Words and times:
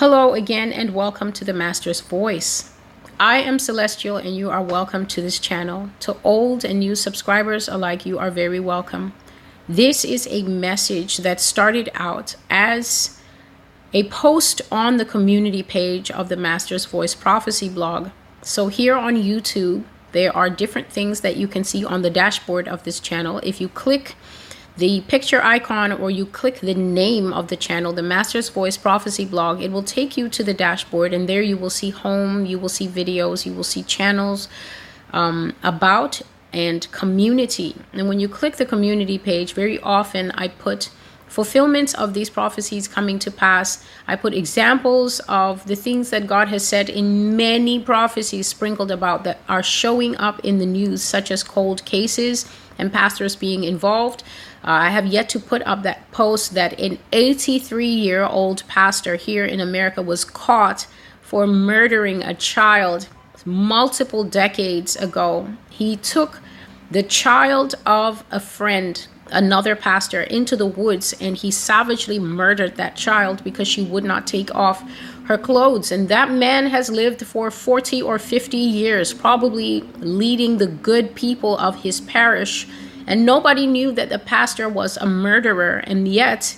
Hello 0.00 0.32
again, 0.32 0.72
and 0.72 0.94
welcome 0.94 1.30
to 1.30 1.44
the 1.44 1.52
Master's 1.52 2.00
Voice. 2.00 2.72
I 3.20 3.36
am 3.42 3.58
Celestial, 3.58 4.16
and 4.16 4.34
you 4.34 4.48
are 4.48 4.62
welcome 4.62 5.04
to 5.04 5.20
this 5.20 5.38
channel. 5.38 5.90
To 6.00 6.16
old 6.24 6.64
and 6.64 6.80
new 6.80 6.94
subscribers 6.94 7.68
alike, 7.68 8.06
you 8.06 8.18
are 8.18 8.30
very 8.30 8.58
welcome. 8.58 9.12
This 9.68 10.02
is 10.02 10.26
a 10.30 10.42
message 10.44 11.18
that 11.18 11.38
started 11.38 11.90
out 11.92 12.34
as 12.48 13.20
a 13.92 14.08
post 14.08 14.62
on 14.72 14.96
the 14.96 15.04
community 15.04 15.62
page 15.62 16.10
of 16.10 16.30
the 16.30 16.36
Master's 16.38 16.86
Voice 16.86 17.14
Prophecy 17.14 17.68
blog. 17.68 18.08
So, 18.40 18.68
here 18.68 18.96
on 18.96 19.16
YouTube, 19.16 19.84
there 20.12 20.34
are 20.34 20.48
different 20.48 20.88
things 20.88 21.20
that 21.20 21.36
you 21.36 21.46
can 21.46 21.62
see 21.62 21.84
on 21.84 22.00
the 22.00 22.08
dashboard 22.08 22.68
of 22.68 22.84
this 22.84 23.00
channel. 23.00 23.38
If 23.42 23.60
you 23.60 23.68
click 23.68 24.16
the 24.76 25.02
picture 25.02 25.42
icon 25.42 25.92
or 25.92 26.10
you 26.10 26.26
click 26.26 26.60
the 26.60 26.74
name 26.74 27.32
of 27.32 27.48
the 27.48 27.56
channel, 27.56 27.92
the 27.92 28.02
Master's 28.02 28.48
Voice 28.48 28.76
Prophecy 28.76 29.24
blog, 29.24 29.60
it 29.60 29.70
will 29.70 29.82
take 29.82 30.16
you 30.16 30.28
to 30.28 30.42
the 30.42 30.54
dashboard 30.54 31.12
and 31.12 31.28
there 31.28 31.42
you 31.42 31.56
will 31.56 31.70
see 31.70 31.90
home, 31.90 32.46
you 32.46 32.58
will 32.58 32.68
see 32.68 32.88
videos, 32.88 33.44
you 33.44 33.52
will 33.52 33.64
see 33.64 33.82
channels 33.82 34.48
um, 35.12 35.54
about 35.62 36.22
and 36.52 36.90
community. 36.92 37.76
And 37.92 38.08
when 38.08 38.20
you 38.20 38.28
click 38.28 38.56
the 38.56 38.66
community 38.66 39.18
page, 39.18 39.52
very 39.52 39.78
often 39.80 40.30
I 40.32 40.48
put 40.48 40.90
fulfillments 41.30 41.94
of 41.94 42.12
these 42.12 42.28
prophecies 42.28 42.88
coming 42.88 43.18
to 43.20 43.30
pass. 43.30 43.84
I 44.08 44.16
put 44.16 44.34
examples 44.34 45.20
of 45.20 45.64
the 45.66 45.76
things 45.76 46.10
that 46.10 46.26
God 46.26 46.48
has 46.48 46.66
said 46.66 46.90
in 46.90 47.36
many 47.36 47.78
prophecies 47.78 48.48
sprinkled 48.48 48.90
about 48.90 49.22
that 49.24 49.38
are 49.48 49.62
showing 49.62 50.16
up 50.16 50.40
in 50.40 50.58
the 50.58 50.66
news, 50.66 51.02
such 51.02 51.30
as 51.30 51.44
cold 51.44 51.84
cases 51.84 52.46
and 52.78 52.92
pastors 52.92 53.36
being 53.36 53.62
involved. 53.62 54.24
Uh, 54.62 54.88
I 54.88 54.90
have 54.90 55.06
yet 55.06 55.28
to 55.30 55.40
put 55.40 55.62
up 55.62 55.82
that 55.82 56.10
post 56.12 56.54
that 56.54 56.78
an 56.78 56.98
83 57.12 57.86
year 57.86 58.24
old 58.24 58.62
pastor 58.68 59.16
here 59.16 59.44
in 59.44 59.60
America 59.60 60.02
was 60.02 60.24
caught 60.24 60.86
for 61.22 61.46
murdering 61.46 62.22
a 62.22 62.34
child 62.34 63.08
multiple 63.46 64.24
decades 64.24 64.96
ago. 64.96 65.48
He 65.70 65.96
took 65.96 66.40
the 66.90 67.02
child 67.02 67.74
of 67.86 68.24
a 68.30 68.40
friend, 68.40 69.06
another 69.30 69.76
pastor, 69.76 70.22
into 70.22 70.56
the 70.56 70.66
woods 70.66 71.14
and 71.20 71.36
he 71.36 71.50
savagely 71.50 72.18
murdered 72.18 72.76
that 72.76 72.96
child 72.96 73.42
because 73.44 73.68
she 73.68 73.82
would 73.82 74.04
not 74.04 74.26
take 74.26 74.54
off 74.54 74.82
her 75.24 75.38
clothes. 75.38 75.92
And 75.92 76.08
that 76.08 76.30
man 76.30 76.66
has 76.66 76.90
lived 76.90 77.24
for 77.24 77.50
40 77.50 78.02
or 78.02 78.18
50 78.18 78.56
years, 78.56 79.14
probably 79.14 79.82
leading 80.00 80.58
the 80.58 80.66
good 80.66 81.14
people 81.14 81.56
of 81.58 81.82
his 81.82 82.00
parish 82.00 82.66
and 83.06 83.26
nobody 83.26 83.66
knew 83.66 83.92
that 83.92 84.08
the 84.08 84.18
pastor 84.18 84.68
was 84.68 84.96
a 84.96 85.06
murderer. 85.06 85.78
And 85.84 86.06
yet, 86.08 86.56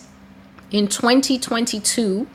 in 0.70 0.88
2022, 0.88 2.26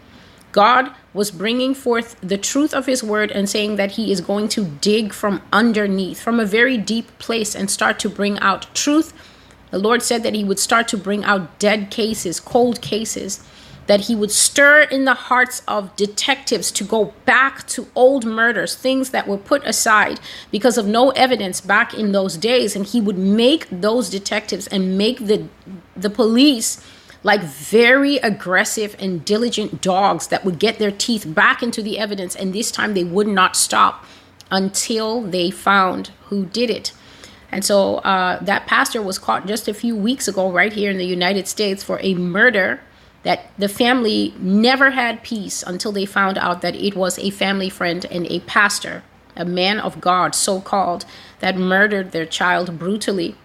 God 0.52 0.92
was 1.14 1.32
bringing 1.32 1.74
forth 1.74 2.16
the 2.22 2.38
truth 2.38 2.74
of 2.74 2.86
his 2.86 3.04
word 3.04 3.32
and 3.32 3.50
saying 3.50 3.76
that 3.76 3.92
he 3.92 4.12
is 4.12 4.22
going 4.22 4.50
to 4.50 4.66
dig 4.66 5.14
from 5.14 5.42
underneath, 5.52 6.22
from 6.22 6.40
a 6.40 6.46
very 6.46 6.78
deep 6.78 7.18
place, 7.20 7.56
and 7.56 7.70
start 7.70 8.00
to 8.00 8.10
bring 8.10 8.40
out 8.40 8.74
truth. 8.74 9.14
The 9.72 9.80
Lord 9.80 10.02
said 10.02 10.24
that 10.24 10.34
he 10.36 10.44
would 10.44 10.60
start 10.60 10.88
to 10.90 10.98
bring 10.98 11.24
out 11.24 11.60
dead 11.60 11.92
cases, 11.92 12.40
cold 12.40 12.82
cases 12.82 13.44
that 13.88 14.02
he 14.02 14.16
would 14.16 14.32
stir 14.32 14.82
in 14.82 15.06
the 15.06 15.14
hearts 15.14 15.62
of 15.68 15.96
detectives 15.96 16.72
to 16.72 16.84
go 16.84 17.14
back 17.26 17.66
to 17.68 17.88
old 17.96 18.26
murders, 18.26 18.76
things 18.76 19.10
that 19.10 19.28
were 19.28 19.38
put 19.38 19.64
aside 19.66 20.20
because 20.52 20.78
of 20.78 20.86
no 20.86 21.10
evidence 21.12 21.62
back 21.62 21.94
in 21.94 22.12
those 22.12 22.38
days. 22.38 22.76
And 22.76 22.86
he 22.86 23.02
would 23.02 23.18
make 23.18 23.68
those 23.72 24.10
detectives 24.10 24.68
and 24.68 24.98
make 24.98 25.26
the, 25.26 25.48
the 25.96 26.10
police 26.10 26.86
like 27.24 27.42
very 27.42 28.18
aggressive 28.18 28.96
and 29.00 29.26
diligent 29.26 29.82
dogs 29.82 30.28
that 30.28 30.46
would 30.46 30.60
get 30.60 30.80
their 30.80 30.92
teeth 30.92 31.26
back 31.28 31.64
into 31.64 31.82
the 31.82 31.98
evidence. 31.98 32.36
And 32.36 32.54
this 32.54 32.72
time 32.72 32.94
they 32.94 33.04
would 33.04 33.28
not 33.28 33.56
stop 33.56 34.06
until 34.52 35.22
they 35.22 35.50
found 35.50 36.12
who 36.26 36.46
did 36.46 36.70
it. 36.70 36.94
And 37.52 37.64
so 37.64 37.96
uh, 37.98 38.44
that 38.44 38.68
pastor 38.68 39.02
was 39.02 39.18
caught 39.18 39.48
just 39.48 39.68
a 39.68 39.74
few 39.74 39.96
weeks 39.96 40.28
ago, 40.28 40.52
right 40.52 40.72
here 40.72 40.92
in 40.92 40.98
the 40.98 41.06
United 41.06 41.48
States, 41.48 41.82
for 41.82 41.98
a 42.02 42.14
murder 42.14 42.82
that 43.28 43.52
the 43.58 43.68
family 43.68 44.34
never 44.40 44.92
had 44.92 45.22
peace 45.22 45.62
until 45.62 45.92
they 45.92 46.06
found 46.06 46.38
out 46.38 46.62
that 46.62 46.74
it 46.76 46.96
was 46.96 47.20
a 47.20 47.30
family 47.30 47.68
friend 47.68 48.06
and 48.10 48.26
a 48.28 48.40
pastor, 48.40 49.04
a 49.36 49.44
man 49.44 49.82
of 49.82 50.00
God, 50.00 50.34
so 50.34 50.62
called, 50.62 51.04
that 51.40 51.58
murdered 51.58 52.14
their 52.14 52.26
child 52.26 52.80
brutally. 52.80 53.36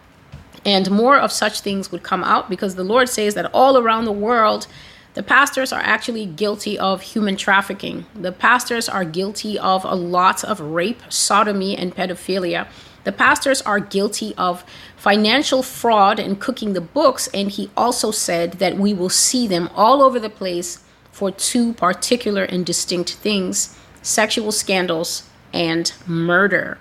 And 0.64 0.88
more 0.88 1.16
of 1.16 1.32
such 1.32 1.62
things 1.62 1.90
would 1.90 2.04
come 2.04 2.22
out 2.22 2.48
because 2.48 2.76
the 2.76 2.84
Lord 2.84 3.08
says 3.08 3.34
that 3.34 3.50
all 3.52 3.76
around 3.76 4.04
the 4.04 4.12
world, 4.12 4.68
the 5.14 5.22
pastors 5.24 5.72
are 5.72 5.82
actually 5.82 6.26
guilty 6.26 6.78
of 6.78 7.02
human 7.02 7.34
trafficking. 7.34 8.06
The 8.14 8.30
pastors 8.30 8.88
are 8.88 9.04
guilty 9.04 9.58
of 9.58 9.84
a 9.84 9.96
lot 9.96 10.44
of 10.44 10.60
rape, 10.60 11.02
sodomy, 11.08 11.76
and 11.76 11.92
pedophilia. 11.92 12.68
The 13.04 13.12
pastors 13.12 13.62
are 13.62 13.80
guilty 13.80 14.34
of 14.36 14.64
financial 14.96 15.62
fraud 15.62 16.18
and 16.18 16.40
cooking 16.40 16.72
the 16.72 16.80
books, 16.80 17.28
and 17.34 17.50
he 17.50 17.70
also 17.76 18.10
said 18.10 18.54
that 18.54 18.76
we 18.76 18.94
will 18.94 19.08
see 19.08 19.46
them 19.46 19.68
all 19.74 20.02
over 20.02 20.20
the 20.20 20.30
place 20.30 20.84
for 21.10 21.30
two 21.30 21.72
particular 21.74 22.44
and 22.44 22.64
distinct 22.64 23.14
things 23.14 23.78
sexual 24.02 24.50
scandals 24.50 25.28
and 25.52 25.92
murder. 26.06 26.78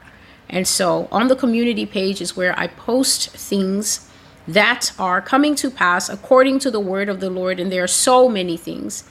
And 0.50 0.68
so 0.68 1.08
on 1.12 1.28
the 1.28 1.36
community 1.36 1.86
page 1.86 2.20
is 2.20 2.36
where 2.36 2.58
I 2.58 2.68
post 2.68 3.30
things 3.30 4.10
that 4.48 4.92
are 4.98 5.22
coming 5.22 5.56
to 5.56 5.70
pass 5.70 6.10
according 6.10 6.60
to 6.60 6.72
the 6.72 6.80
word 6.80 7.10
of 7.10 7.20
the 7.20 7.30
Lord, 7.30 7.60
and 7.60 7.72
there 7.72 7.84
are 7.84 7.88
so 7.88 8.28
many 8.28 8.58
things. 8.58 9.04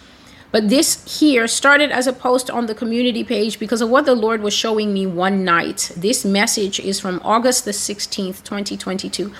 But 0.52 0.68
this 0.68 1.20
here 1.20 1.46
started 1.46 1.90
as 1.90 2.06
a 2.06 2.12
post 2.12 2.50
on 2.50 2.66
the 2.66 2.74
community 2.74 3.22
page 3.22 3.58
because 3.58 3.80
of 3.80 3.88
what 3.88 4.04
the 4.04 4.14
Lord 4.14 4.42
was 4.42 4.54
showing 4.54 4.92
me 4.92 5.06
one 5.06 5.44
night. 5.44 5.92
This 5.96 6.24
message 6.24 6.80
is 6.80 6.98
from 6.98 7.20
August 7.22 7.64
the 7.64 7.70
16th, 7.70 8.42
2022. 8.42 9.32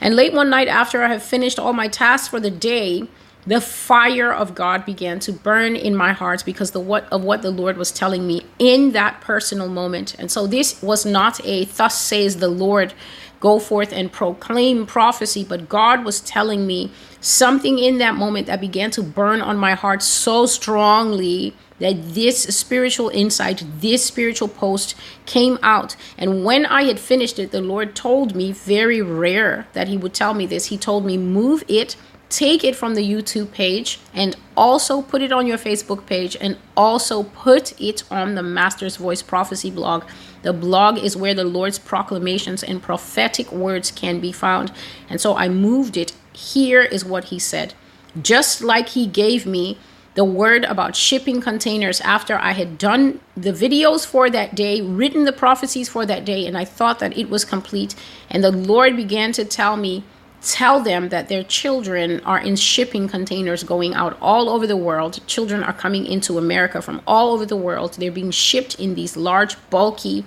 And 0.00 0.16
late 0.16 0.32
one 0.32 0.50
night, 0.50 0.68
after 0.68 1.02
I 1.02 1.08
have 1.08 1.22
finished 1.22 1.58
all 1.58 1.72
my 1.72 1.88
tasks 1.88 2.28
for 2.28 2.40
the 2.40 2.50
day, 2.50 3.06
the 3.46 3.60
fire 3.60 4.32
of 4.32 4.56
God 4.56 4.84
began 4.84 5.20
to 5.20 5.32
burn 5.32 5.76
in 5.76 5.94
my 5.94 6.12
heart 6.12 6.44
because 6.44 6.72
the 6.72 6.80
what 6.80 7.04
of 7.12 7.22
what 7.22 7.42
the 7.42 7.50
Lord 7.52 7.76
was 7.76 7.92
telling 7.92 8.26
me 8.26 8.44
in 8.58 8.90
that 8.92 9.20
personal 9.20 9.68
moment. 9.68 10.16
And 10.18 10.32
so 10.32 10.48
this 10.48 10.82
was 10.82 11.06
not 11.06 11.40
a 11.44 11.64
thus 11.64 11.96
says 12.00 12.38
the 12.38 12.48
Lord 12.48 12.92
go 13.40 13.58
forth 13.58 13.92
and 13.92 14.12
proclaim 14.12 14.86
prophecy. 14.86 15.44
But 15.44 15.68
God 15.68 16.04
was 16.04 16.20
telling 16.20 16.66
me 16.66 16.90
something 17.20 17.78
in 17.78 17.98
that 17.98 18.14
moment 18.14 18.46
that 18.46 18.60
began 18.60 18.90
to 18.92 19.02
burn 19.02 19.40
on 19.40 19.56
my 19.56 19.74
heart 19.74 20.02
so 20.02 20.46
strongly 20.46 21.54
that 21.78 22.14
this 22.14 22.42
spiritual 22.44 23.10
insight, 23.10 23.62
this 23.80 24.04
spiritual 24.04 24.48
post 24.48 24.94
came 25.26 25.58
out. 25.62 25.94
And 26.16 26.44
when 26.44 26.64
I 26.64 26.84
had 26.84 26.98
finished 26.98 27.38
it, 27.38 27.50
the 27.50 27.60
Lord 27.60 27.94
told 27.94 28.34
me, 28.34 28.52
very 28.52 29.02
rare 29.02 29.66
that 29.74 29.88
He 29.88 29.98
would 29.98 30.14
tell 30.14 30.32
me 30.32 30.46
this, 30.46 30.66
He 30.66 30.78
told 30.78 31.04
me, 31.04 31.18
move 31.18 31.62
it 31.68 31.96
take 32.28 32.64
it 32.64 32.74
from 32.74 32.94
the 32.94 33.02
YouTube 33.08 33.52
page 33.52 34.00
and 34.12 34.36
also 34.56 35.02
put 35.02 35.22
it 35.22 35.32
on 35.32 35.46
your 35.46 35.58
Facebook 35.58 36.06
page 36.06 36.36
and 36.40 36.56
also 36.76 37.22
put 37.22 37.78
it 37.80 38.02
on 38.10 38.34
the 38.34 38.42
Master's 38.42 38.96
Voice 38.96 39.22
Prophecy 39.22 39.70
blog. 39.70 40.04
The 40.46 40.52
blog 40.52 40.98
is 40.98 41.16
where 41.16 41.34
the 41.34 41.42
Lord's 41.42 41.80
proclamations 41.80 42.62
and 42.62 42.80
prophetic 42.80 43.50
words 43.50 43.90
can 43.90 44.20
be 44.20 44.30
found. 44.30 44.70
And 45.10 45.20
so 45.20 45.36
I 45.36 45.48
moved 45.48 45.96
it. 45.96 46.12
Here 46.32 46.82
is 46.82 47.04
what 47.04 47.24
he 47.24 47.40
said. 47.40 47.74
Just 48.22 48.62
like 48.62 48.90
he 48.90 49.08
gave 49.08 49.44
me 49.44 49.76
the 50.14 50.24
word 50.24 50.62
about 50.62 50.94
shipping 50.94 51.40
containers 51.40 52.00
after 52.02 52.38
I 52.38 52.52
had 52.52 52.78
done 52.78 53.18
the 53.36 53.50
videos 53.50 54.06
for 54.06 54.30
that 54.30 54.54
day, 54.54 54.80
written 54.80 55.24
the 55.24 55.32
prophecies 55.32 55.88
for 55.88 56.06
that 56.06 56.24
day, 56.24 56.46
and 56.46 56.56
I 56.56 56.64
thought 56.64 57.00
that 57.00 57.18
it 57.18 57.28
was 57.28 57.44
complete. 57.44 57.96
And 58.30 58.44
the 58.44 58.52
Lord 58.52 58.94
began 58.94 59.32
to 59.32 59.44
tell 59.44 59.76
me 59.76 60.04
tell 60.46 60.80
them 60.80 61.08
that 61.08 61.28
their 61.28 61.42
children 61.42 62.20
are 62.20 62.38
in 62.38 62.54
shipping 62.54 63.08
containers 63.08 63.64
going 63.64 63.94
out 63.94 64.16
all 64.20 64.48
over 64.48 64.66
the 64.66 64.76
world. 64.76 65.20
Children 65.26 65.64
are 65.64 65.72
coming 65.72 66.06
into 66.06 66.38
America 66.38 66.80
from 66.80 67.02
all 67.06 67.32
over 67.32 67.44
the 67.44 67.56
world. 67.56 67.94
They're 67.94 68.12
being 68.12 68.30
shipped 68.30 68.78
in 68.78 68.94
these 68.94 69.16
large, 69.16 69.56
bulky 69.70 70.24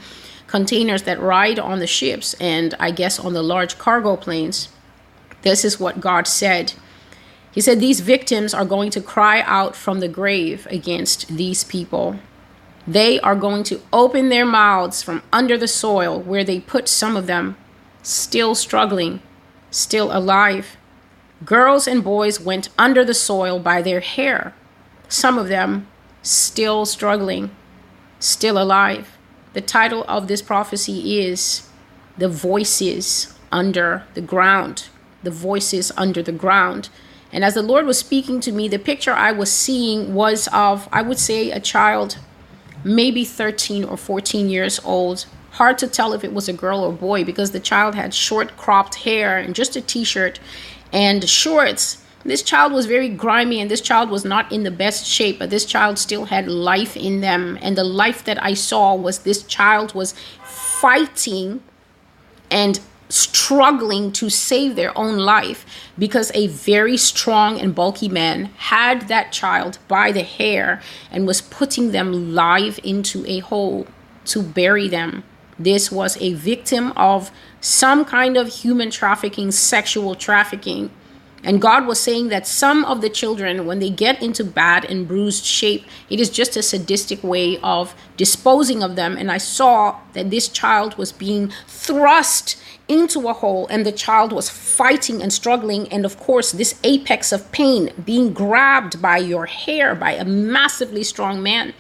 containers 0.48 1.04
that 1.04 1.22
ride 1.22 1.58
on 1.58 1.80
the 1.80 1.88
ships 1.88 2.34
and 2.36 2.76
I 2.80 2.92
guess 2.92 3.18
on 3.18 3.34
the 3.34 3.42
large 3.42 3.78
cargo 3.78 4.18
planes. 4.18 4.70
This 5.42 5.64
is 5.64 5.80
what 5.80 6.02
God 6.02 6.28
said. 6.28 6.74
He 7.52 7.62
said, 7.62 7.80
These 7.80 8.02
victims 8.02 8.54
are 8.54 8.66
going 8.66 8.92
to 8.92 9.02
cry 9.02 9.42
out 9.42 9.76
from 9.76 10.02
the 10.02 10.10
grave 10.10 10.68
against 10.70 11.30
these 11.30 11.64
people. 11.64 12.20
They 12.86 13.20
are 13.22 13.36
going 13.36 13.64
to 13.66 13.82
open 13.94 14.30
their 14.30 14.46
mouths 14.46 15.02
from 15.02 15.24
under 15.32 15.58
the 15.58 15.68
soil 15.68 16.20
where 16.20 16.44
they 16.44 16.60
put 16.60 16.90
some 16.90 17.16
of 17.16 17.28
them, 17.28 17.56
still 18.04 18.54
struggling 18.54 19.22
still 19.72 20.16
alive. 20.16 20.78
Girls 21.46 21.88
and 21.88 22.04
boys 22.04 22.40
went 22.40 22.70
under 22.78 23.06
the 23.06 23.14
soil 23.14 23.60
by 23.60 23.82
their 23.82 24.02
hair, 24.02 24.54
some 25.08 25.38
of 25.38 25.48
them 25.48 25.88
still 26.22 26.86
struggling, 26.86 27.52
still 28.20 28.62
alive. 28.62 29.18
The 29.54 29.62
title 29.62 30.06
of 30.08 30.28
this 30.28 30.42
prophecy 30.42 31.20
is 31.20 31.68
The 32.18 32.30
Voices 32.30 33.34
Under 33.52 34.04
the 34.14 34.22
Ground. 34.22 34.90
The 35.24 35.32
Voices 35.32 35.92
Under 35.98 36.22
the 36.22 36.32
Ground. 36.32 36.90
And 37.32 37.44
as 37.44 37.54
the 37.54 37.62
Lord 37.62 37.86
was 37.86 37.98
speaking 37.98 38.42
to 38.42 38.52
me, 38.52 38.68
the 38.68 38.80
picture 38.80 39.12
I 39.12 39.32
was 39.32 39.52
seeing 39.52 40.14
was 40.14 40.48
of, 40.52 40.90
I 40.92 41.02
would 41.02 41.20
say, 41.20 41.52
a 41.52 41.60
child, 41.60 42.18
maybe 42.84 43.24
13 43.24 43.84
or 43.84 43.98
14 43.98 44.50
years 44.50 44.80
old. 44.84 45.26
Hard 45.60 45.78
to 45.80 45.90
tell 45.90 46.14
if 46.14 46.24
it 46.24 46.32
was 46.32 46.48
a 46.48 46.54
girl 46.54 46.86
or 46.86 46.94
boy 46.94 47.26
because 47.26 47.52
the 47.52 47.60
child 47.60 47.94
had 47.94 48.14
short 48.14 48.56
cropped 48.56 48.96
hair 48.96 49.38
and 49.38 49.54
just 49.54 49.76
a 49.76 49.82
t 49.82 50.06
shirt 50.06 50.40
and 50.94 51.30
shorts. 51.30 52.02
This 52.24 52.42
child 52.42 52.72
was 52.72 52.86
very 52.86 53.10
grimy 53.10 53.60
and 53.60 53.70
this 53.70 53.82
child 53.82 54.10
was 54.10 54.24
not 54.24 54.50
in 54.54 54.64
the 54.64 54.72
best 54.72 55.06
shape, 55.06 55.38
but 55.38 55.50
this 55.50 55.66
child 55.66 56.00
still 56.00 56.24
had 56.24 56.48
life 56.48 56.96
in 56.96 57.20
them. 57.20 57.60
And 57.62 57.78
the 57.78 57.84
life 57.84 58.24
that 58.24 58.42
I 58.42 58.54
saw 58.54 58.96
was 58.96 59.20
this 59.20 59.44
child 59.44 59.94
was 59.94 60.14
fighting 60.46 61.62
and 62.50 62.80
struggling 63.10 64.14
to 64.14 64.30
save 64.30 64.78
their 64.78 64.98
own 64.98 65.18
life 65.18 65.66
because 65.98 66.32
a 66.34 66.48
very 66.48 66.96
strong 66.96 67.60
and 67.60 67.76
bulky 67.76 68.08
man 68.08 68.46
had 68.60 69.10
that 69.10 69.34
child 69.34 69.78
by 69.90 70.14
the 70.14 70.24
hair 70.24 70.82
and 71.12 71.28
was 71.28 71.42
putting 71.42 71.92
them 71.92 72.34
live 72.34 72.80
into 72.82 73.26
a 73.28 73.40
hole 73.40 73.86
to 74.24 74.42
bury 74.42 74.88
them. 74.88 75.26
This 75.60 75.92
was 75.92 76.18
a 76.22 76.34
victim 76.34 76.94
of 76.96 77.32
some 77.60 78.06
kind 78.06 78.38
of 78.38 78.48
human 78.48 78.90
trafficking, 78.90 79.52
sexual 79.52 80.16
trafficking. 80.16 80.90
And 81.44 81.62
God 81.62 81.88
was 81.88 82.00
saying 82.00 82.30
that 82.30 82.48
some 82.48 82.84
of 82.86 83.02
the 83.02 83.10
children, 83.10 83.66
when 83.66 83.80
they 83.80 83.90
get 83.90 84.22
into 84.22 84.44
bad 84.44 84.84
and 84.86 85.08
bruised 85.08 85.46
shape, 85.46 85.86
it 86.10 86.20
is 86.20 86.30
just 86.30 86.58
a 86.58 86.64
sadistic 86.64 87.24
way 87.24 87.58
of 87.64 87.96
disposing 88.18 88.84
of 88.84 88.96
them. 88.96 89.16
And 89.18 89.32
I 89.32 89.38
saw 89.38 90.00
that 90.14 90.32
this 90.32 90.50
child 90.50 90.98
was 90.98 91.12
being 91.12 91.54
thrust 91.68 92.58
into 92.90 93.30
a 93.30 93.34
hole 93.34 93.68
and 93.68 93.86
the 93.86 93.92
child 93.92 94.34
was 94.34 94.50
fighting 94.50 95.22
and 95.22 95.32
struggling 95.32 95.88
and 95.90 96.06
of 96.06 96.18
course 96.18 96.52
this 96.52 96.80
apex 96.84 97.32
of 97.32 97.50
pain 97.52 97.92
being 98.04 98.34
grabbed 98.34 99.00
by 99.00 99.16
your 99.16 99.46
hair 99.46 99.94
by 99.94 100.14
a 100.14 100.26
massively 100.26 101.04
strong 101.04 101.42
man 101.42 101.72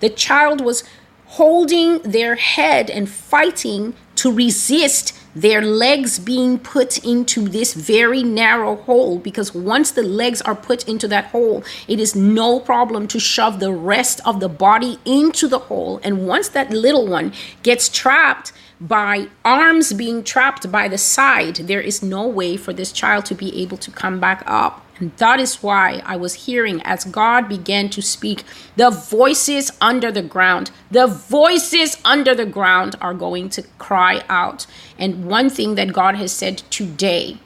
the 0.00 0.10
child 0.10 0.60
was 0.60 0.84
holding 1.30 2.00
their 2.02 2.34
head 2.34 2.90
and 2.90 3.08
fighting 3.08 3.94
to 4.16 4.32
resist 4.32 5.16
their 5.32 5.62
legs 5.62 6.18
being 6.18 6.58
put 6.58 6.98
into 7.04 7.48
this 7.48 7.72
very 7.72 8.24
narrow 8.24 8.74
hole 8.74 9.16
because 9.16 9.54
once 9.54 9.92
the 9.92 10.02
legs 10.02 10.42
are 10.42 10.56
put 10.56 10.88
into 10.88 11.06
that 11.06 11.26
hole, 11.26 11.62
it 11.86 12.00
is 12.00 12.16
no 12.16 12.58
problem 12.58 13.06
to 13.06 13.20
shove 13.20 13.60
the 13.60 13.72
rest 13.72 14.20
of 14.26 14.40
the 14.40 14.48
body 14.48 14.98
into 15.04 15.46
the 15.46 15.60
hole. 15.60 16.00
And 16.02 16.26
once 16.26 16.48
that 16.48 16.70
little 16.70 17.06
one 17.06 17.32
gets 17.62 17.88
trapped, 17.88 18.52
by 18.80 19.28
arms 19.44 19.92
being 19.92 20.24
trapped 20.24 20.72
by 20.72 20.88
the 20.88 20.96
side, 20.96 21.56
there 21.56 21.82
is 21.82 22.02
no 22.02 22.26
way 22.26 22.56
for 22.56 22.72
this 22.72 22.92
child 22.92 23.26
to 23.26 23.34
be 23.34 23.62
able 23.62 23.76
to 23.76 23.90
come 23.90 24.18
back 24.18 24.42
up. 24.46 24.86
And 25.00 25.16
that 25.16 25.40
is 25.40 25.62
why 25.62 26.02
I 26.04 26.16
was 26.16 26.46
hearing 26.46 26.82
as 26.82 27.04
God 27.04 27.48
began 27.48 27.88
to 27.90 28.02
speak, 28.02 28.44
the 28.76 28.90
voices 28.90 29.72
under 29.80 30.12
the 30.12 30.22
ground, 30.22 30.70
the 30.90 31.06
voices 31.06 31.96
under 32.04 32.34
the 32.34 32.46
ground 32.46 32.96
are 33.00 33.14
going 33.14 33.48
to 33.50 33.62
cry 33.78 34.22
out. 34.28 34.66
And 34.98 35.24
one 35.24 35.48
thing 35.48 35.74
that 35.76 35.94
God 35.94 36.16
has 36.16 36.32
said 36.32 36.58
today, 36.70 37.38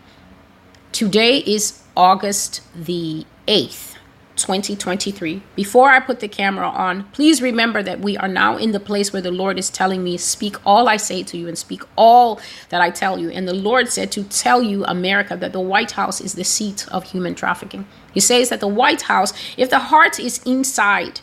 today 0.91 1.39
is 1.39 1.83
August 1.97 2.61
the 2.75 3.25
8th. 3.47 3.94
2023. 4.37 5.43
Before 5.55 5.91
I 5.91 6.01
put 6.01 6.21
the 6.21 6.29
camera 6.29 6.69
on, 6.69 7.05
please 7.13 7.41
remember 7.41 7.83
that 7.83 8.01
we 8.01 8.17
are 8.17 8.29
now 8.29 8.57
in 8.57 8.73
the 8.73 8.81
place 8.81 9.13
where 9.13 9.23
the 9.23 9.31
Lord 9.31 9.59
is 9.59 9.71
telling 9.71 10.03
me, 10.03 10.17
Speak 10.17 10.57
all 10.67 10.89
I 10.89 10.97
say 10.97 11.23
to 11.23 11.37
you 11.37 11.49
and 11.49 11.57
speak 11.57 11.83
all 11.97 12.41
that 12.69 12.81
I 12.81 12.91
tell 12.91 13.19
you. 13.19 13.31
And 13.31 13.47
the 13.47 13.55
Lord 13.55 13.89
said 13.89 14.11
to 14.13 14.25
tell 14.25 14.63
you, 14.63 14.85
America, 14.85 15.37
that 15.37 15.53
the 15.53 15.61
White 15.61 15.93
House 15.93 16.21
is 16.21 16.35
the 16.35 16.45
seat 16.45 16.87
of 16.89 17.05
human 17.05 17.35
trafficking. 17.35 17.87
He 18.13 18.21
says 18.21 18.49
that 18.49 18.61
the 18.61 18.69
White 18.69 19.03
House, 19.03 19.33
if 19.57 19.71
the 19.71 19.79
heart 19.79 20.19
is 20.21 20.43
inside, 20.45 21.21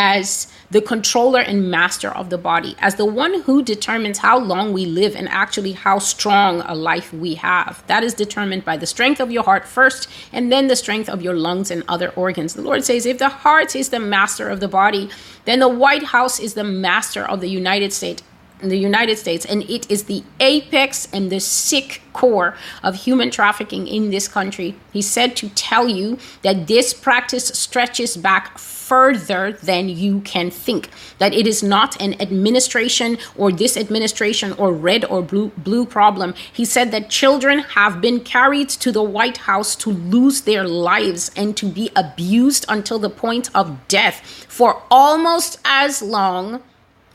as 0.00 0.50
the 0.70 0.80
controller 0.80 1.40
and 1.40 1.70
master 1.70 2.10
of 2.10 2.30
the 2.30 2.38
body, 2.38 2.74
as 2.78 2.94
the 2.94 3.04
one 3.04 3.42
who 3.42 3.62
determines 3.62 4.16
how 4.16 4.38
long 4.38 4.72
we 4.72 4.86
live 4.86 5.14
and 5.14 5.28
actually 5.28 5.72
how 5.72 5.98
strong 5.98 6.62
a 6.62 6.74
life 6.74 7.12
we 7.12 7.34
have. 7.34 7.84
That 7.86 8.02
is 8.02 8.14
determined 8.14 8.64
by 8.64 8.78
the 8.78 8.86
strength 8.86 9.20
of 9.20 9.30
your 9.30 9.42
heart 9.42 9.68
first, 9.68 10.08
and 10.32 10.50
then 10.50 10.68
the 10.68 10.76
strength 10.76 11.10
of 11.10 11.20
your 11.20 11.34
lungs 11.34 11.70
and 11.70 11.84
other 11.86 12.08
organs. 12.16 12.54
The 12.54 12.62
Lord 12.62 12.82
says, 12.82 13.04
if 13.04 13.18
the 13.18 13.28
heart 13.28 13.76
is 13.76 13.90
the 13.90 14.00
master 14.00 14.48
of 14.48 14.60
the 14.60 14.68
body, 14.68 15.10
then 15.44 15.58
the 15.58 15.68
White 15.68 16.04
House 16.04 16.40
is 16.40 16.54
the 16.54 16.64
master 16.64 17.22
of 17.22 17.42
the 17.42 17.50
United 17.50 17.92
States 17.92 18.22
the 18.62 18.76
United 18.76 19.16
States, 19.16 19.46
and 19.46 19.62
it 19.70 19.90
is 19.90 20.04
the 20.04 20.22
apex 20.38 21.08
and 21.14 21.32
the 21.32 21.40
sick 21.40 22.02
core 22.12 22.54
of 22.82 22.94
human 22.94 23.30
trafficking 23.30 23.86
in 23.86 24.10
this 24.10 24.28
country. 24.28 24.74
He 24.92 25.00
said 25.00 25.34
to 25.36 25.48
tell 25.50 25.88
you 25.88 26.18
that 26.42 26.66
this 26.66 26.92
practice 26.92 27.46
stretches 27.48 28.18
back 28.18 28.58
further 28.90 29.52
than 29.52 29.88
you 29.88 30.20
can 30.22 30.50
think. 30.50 30.90
That 31.18 31.32
it 31.32 31.46
is 31.46 31.62
not 31.62 32.00
an 32.02 32.20
administration 32.20 33.18
or 33.36 33.52
this 33.52 33.76
administration 33.76 34.52
or 34.54 34.72
red 34.72 35.04
or 35.04 35.22
blue, 35.22 35.50
blue 35.56 35.86
problem. 35.86 36.34
He 36.52 36.64
said 36.64 36.90
that 36.90 37.08
children 37.08 37.60
have 37.78 38.00
been 38.00 38.18
carried 38.18 38.68
to 38.84 38.90
the 38.90 39.08
White 39.16 39.38
House 39.50 39.76
to 39.76 39.90
lose 39.90 40.40
their 40.40 40.64
lives 40.66 41.30
and 41.36 41.56
to 41.58 41.66
be 41.66 41.88
abused 41.94 42.64
until 42.68 42.98
the 42.98 43.14
point 43.24 43.48
of 43.54 43.86
death 43.86 44.16
for 44.48 44.82
almost 44.90 45.60
as 45.64 46.02
long 46.02 46.60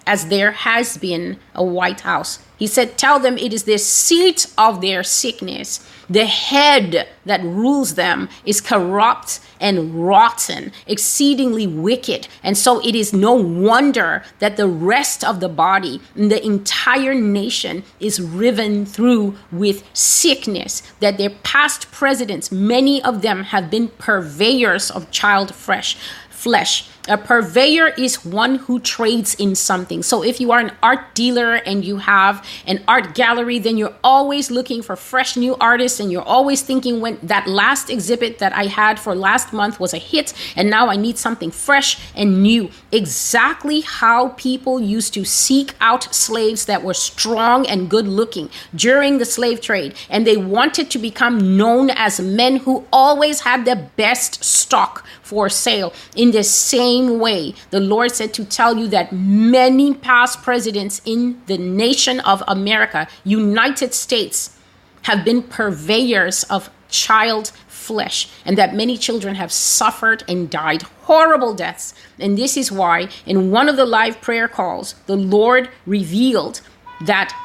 as 0.07 0.27
there 0.27 0.51
has 0.51 0.97
been 0.97 1.37
a 1.53 1.63
White 1.63 2.01
House. 2.01 2.39
He 2.57 2.67
said, 2.67 2.97
Tell 2.97 3.19
them 3.19 3.37
it 3.37 3.51
is 3.51 3.63
the 3.63 3.77
seat 3.77 4.47
of 4.57 4.79
their 4.79 5.03
sickness. 5.03 5.85
The 6.09 6.25
head 6.25 7.07
that 7.25 7.43
rules 7.43 7.95
them 7.95 8.29
is 8.45 8.61
corrupt 8.61 9.39
and 9.59 10.07
rotten, 10.07 10.71
exceedingly 10.85 11.65
wicked. 11.67 12.27
And 12.43 12.57
so 12.57 12.79
it 12.85 12.95
is 12.95 13.13
no 13.13 13.33
wonder 13.33 14.23
that 14.39 14.57
the 14.57 14.67
rest 14.67 15.23
of 15.23 15.39
the 15.39 15.49
body, 15.49 16.01
the 16.15 16.45
entire 16.45 17.13
nation, 17.13 17.83
is 17.99 18.21
riven 18.21 18.85
through 18.85 19.35
with 19.51 19.83
sickness. 19.93 20.83
That 20.99 21.17
their 21.17 21.31
past 21.31 21.91
presidents, 21.91 22.51
many 22.51 23.01
of 23.03 23.21
them 23.21 23.45
have 23.45 23.71
been 23.71 23.87
purveyors 23.87 24.91
of 24.91 25.11
child 25.11 25.55
fresh 25.55 25.97
flesh. 26.29 26.87
A 27.07 27.17
purveyor 27.19 27.89
is 27.89 28.25
one 28.25 28.55
who 28.55 28.79
trades 28.79 29.35
in 29.35 29.53
something. 29.53 30.01
So 30.01 30.23
if 30.23 30.41
you 30.41 30.51
are 30.51 30.59
an 30.59 30.71
art 30.81 31.13
dealer 31.13 31.53
and 31.53 31.85
you 31.85 31.97
have 31.97 32.43
an 32.65 32.83
art 32.87 33.13
gallery, 33.13 33.59
then 33.59 33.77
you're 33.77 33.93
always 34.03 34.49
looking 34.49 34.81
for 34.81 34.95
fresh 34.95 35.37
new 35.37 35.55
artists 35.61 35.99
and 35.99 36.11
you're 36.11 36.23
always 36.23 36.63
thinking 36.63 37.01
when 37.01 37.19
that 37.21 37.45
last 37.45 37.91
exhibit 37.91 38.39
that 38.39 38.53
I 38.53 38.65
had 38.65 38.99
for 38.99 39.13
last 39.13 39.53
month 39.53 39.79
was 39.79 39.93
a 39.93 39.99
hit 39.99 40.33
and 40.55 40.67
now 40.67 40.89
I 40.89 40.95
need 40.95 41.19
something 41.19 41.51
fresh 41.51 41.99
and 42.15 42.41
new. 42.41 42.71
Exactly 42.91 43.81
how 43.81 44.29
people 44.29 44.79
used 44.79 45.13
to 45.13 45.25
seek 45.25 45.75
out 45.79 46.11
slaves 46.13 46.65
that 46.65 46.83
were 46.83 46.95
strong 46.95 47.67
and 47.67 47.87
good 47.87 48.07
looking 48.07 48.49
during 48.73 49.19
the 49.19 49.25
slave 49.25 49.61
trade 49.61 49.93
and 50.09 50.25
they 50.25 50.37
wanted 50.37 50.89
to 50.89 50.97
become 50.97 51.55
known 51.55 51.91
as 51.91 52.19
men 52.19 52.57
who 52.57 52.83
always 52.91 53.41
had 53.41 53.65
the 53.65 53.75
best 53.95 54.43
stock 54.43 55.05
for 55.25 55.49
sale. 55.49 55.91
In 56.15 56.31
the 56.31 56.43
same 56.43 57.19
way, 57.19 57.55
the 57.71 57.79
Lord 57.79 58.11
said 58.11 58.31
to 58.35 58.45
tell 58.45 58.77
you 58.77 58.87
that 58.89 59.11
many 59.11 59.95
past 59.95 60.43
presidents 60.43 61.01
in 61.03 61.41
the 61.47 61.57
nation 61.57 62.19
of 62.19 62.43
America, 62.47 63.07
United 63.23 63.95
States, 63.95 64.55
have 65.01 65.25
been 65.25 65.41
purveyors 65.41 66.43
of 66.43 66.69
child 66.89 67.51
flesh, 67.67 68.29
and 68.45 68.57
that 68.57 68.75
many 68.75 68.97
children 68.97 69.35
have 69.35 69.51
suffered 69.51 70.23
and 70.27 70.49
died 70.49 70.83
horrible 71.07 71.53
deaths. 71.53 71.93
And 72.19 72.37
this 72.37 72.55
is 72.55 72.71
why, 72.71 73.09
in 73.25 73.51
one 73.51 73.67
of 73.67 73.77
the 73.77 73.85
live 73.85 74.21
prayer 74.21 74.47
calls, 74.47 74.93
the 75.07 75.15
Lord 75.15 75.69
revealed 75.85 76.61
that 77.01 77.35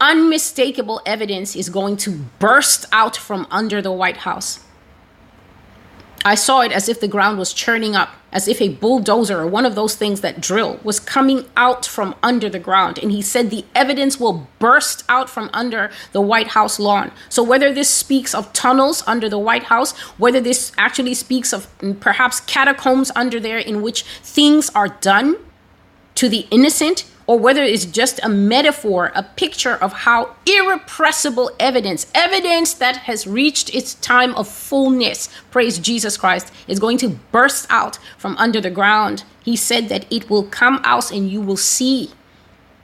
unmistakable 0.00 1.00
evidence 1.06 1.54
is 1.54 1.68
going 1.68 1.96
to 1.98 2.10
burst 2.38 2.86
out 2.90 3.16
from 3.16 3.46
under 3.50 3.80
the 3.80 3.92
White 3.92 4.18
House. 4.18 4.60
I 6.24 6.34
saw 6.34 6.60
it 6.60 6.72
as 6.72 6.88
if 6.88 7.00
the 7.00 7.08
ground 7.08 7.38
was 7.38 7.54
churning 7.54 7.96
up, 7.96 8.10
as 8.30 8.46
if 8.46 8.60
a 8.60 8.68
bulldozer 8.68 9.40
or 9.40 9.46
one 9.46 9.64
of 9.64 9.74
those 9.74 9.94
things 9.94 10.20
that 10.20 10.40
drill 10.40 10.78
was 10.84 11.00
coming 11.00 11.46
out 11.56 11.86
from 11.86 12.14
under 12.22 12.50
the 12.50 12.58
ground. 12.58 12.98
And 12.98 13.10
he 13.10 13.22
said 13.22 13.48
the 13.48 13.64
evidence 13.74 14.20
will 14.20 14.46
burst 14.58 15.02
out 15.08 15.30
from 15.30 15.48
under 15.54 15.90
the 16.12 16.20
White 16.20 16.48
House 16.48 16.78
lawn. 16.78 17.10
So, 17.30 17.42
whether 17.42 17.72
this 17.72 17.88
speaks 17.88 18.34
of 18.34 18.52
tunnels 18.52 19.02
under 19.06 19.28
the 19.30 19.38
White 19.38 19.64
House, 19.64 19.96
whether 20.18 20.40
this 20.40 20.72
actually 20.76 21.14
speaks 21.14 21.54
of 21.54 21.68
perhaps 22.00 22.40
catacombs 22.40 23.10
under 23.16 23.40
there 23.40 23.58
in 23.58 23.80
which 23.80 24.02
things 24.02 24.68
are 24.70 24.88
done 24.88 25.36
to 26.16 26.28
the 26.28 26.46
innocent, 26.50 27.06
or 27.30 27.38
whether 27.38 27.62
it's 27.62 27.84
just 27.84 28.18
a 28.24 28.28
metaphor, 28.28 29.12
a 29.14 29.22
picture 29.22 29.76
of 29.76 29.92
how 29.92 30.34
irrepressible 30.46 31.48
evidence, 31.60 32.08
evidence 32.12 32.74
that 32.74 32.96
has 32.96 33.24
reached 33.24 33.72
its 33.72 33.94
time 33.94 34.34
of 34.34 34.48
fullness, 34.48 35.28
praise 35.52 35.78
Jesus 35.78 36.16
Christ, 36.16 36.52
is 36.66 36.80
going 36.80 36.98
to 36.98 37.20
burst 37.30 37.68
out 37.70 38.00
from 38.18 38.36
under 38.36 38.60
the 38.60 38.68
ground. 38.68 39.22
He 39.44 39.54
said 39.54 39.88
that 39.90 40.12
it 40.12 40.28
will 40.28 40.42
come 40.42 40.80
out 40.82 41.12
and 41.12 41.30
you 41.30 41.40
will 41.40 41.56
see 41.56 42.10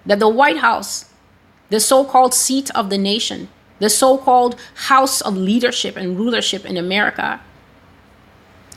that 0.06 0.20
the 0.20 0.28
White 0.28 0.58
House, 0.58 1.06
the 1.70 1.80
so 1.80 2.04
called 2.04 2.32
seat 2.32 2.70
of 2.72 2.88
the 2.88 2.98
nation, 2.98 3.48
the 3.80 3.90
so 3.90 4.16
called 4.16 4.54
house 4.74 5.20
of 5.22 5.36
leadership 5.36 5.96
and 5.96 6.16
rulership 6.16 6.64
in 6.64 6.76
America, 6.76 7.40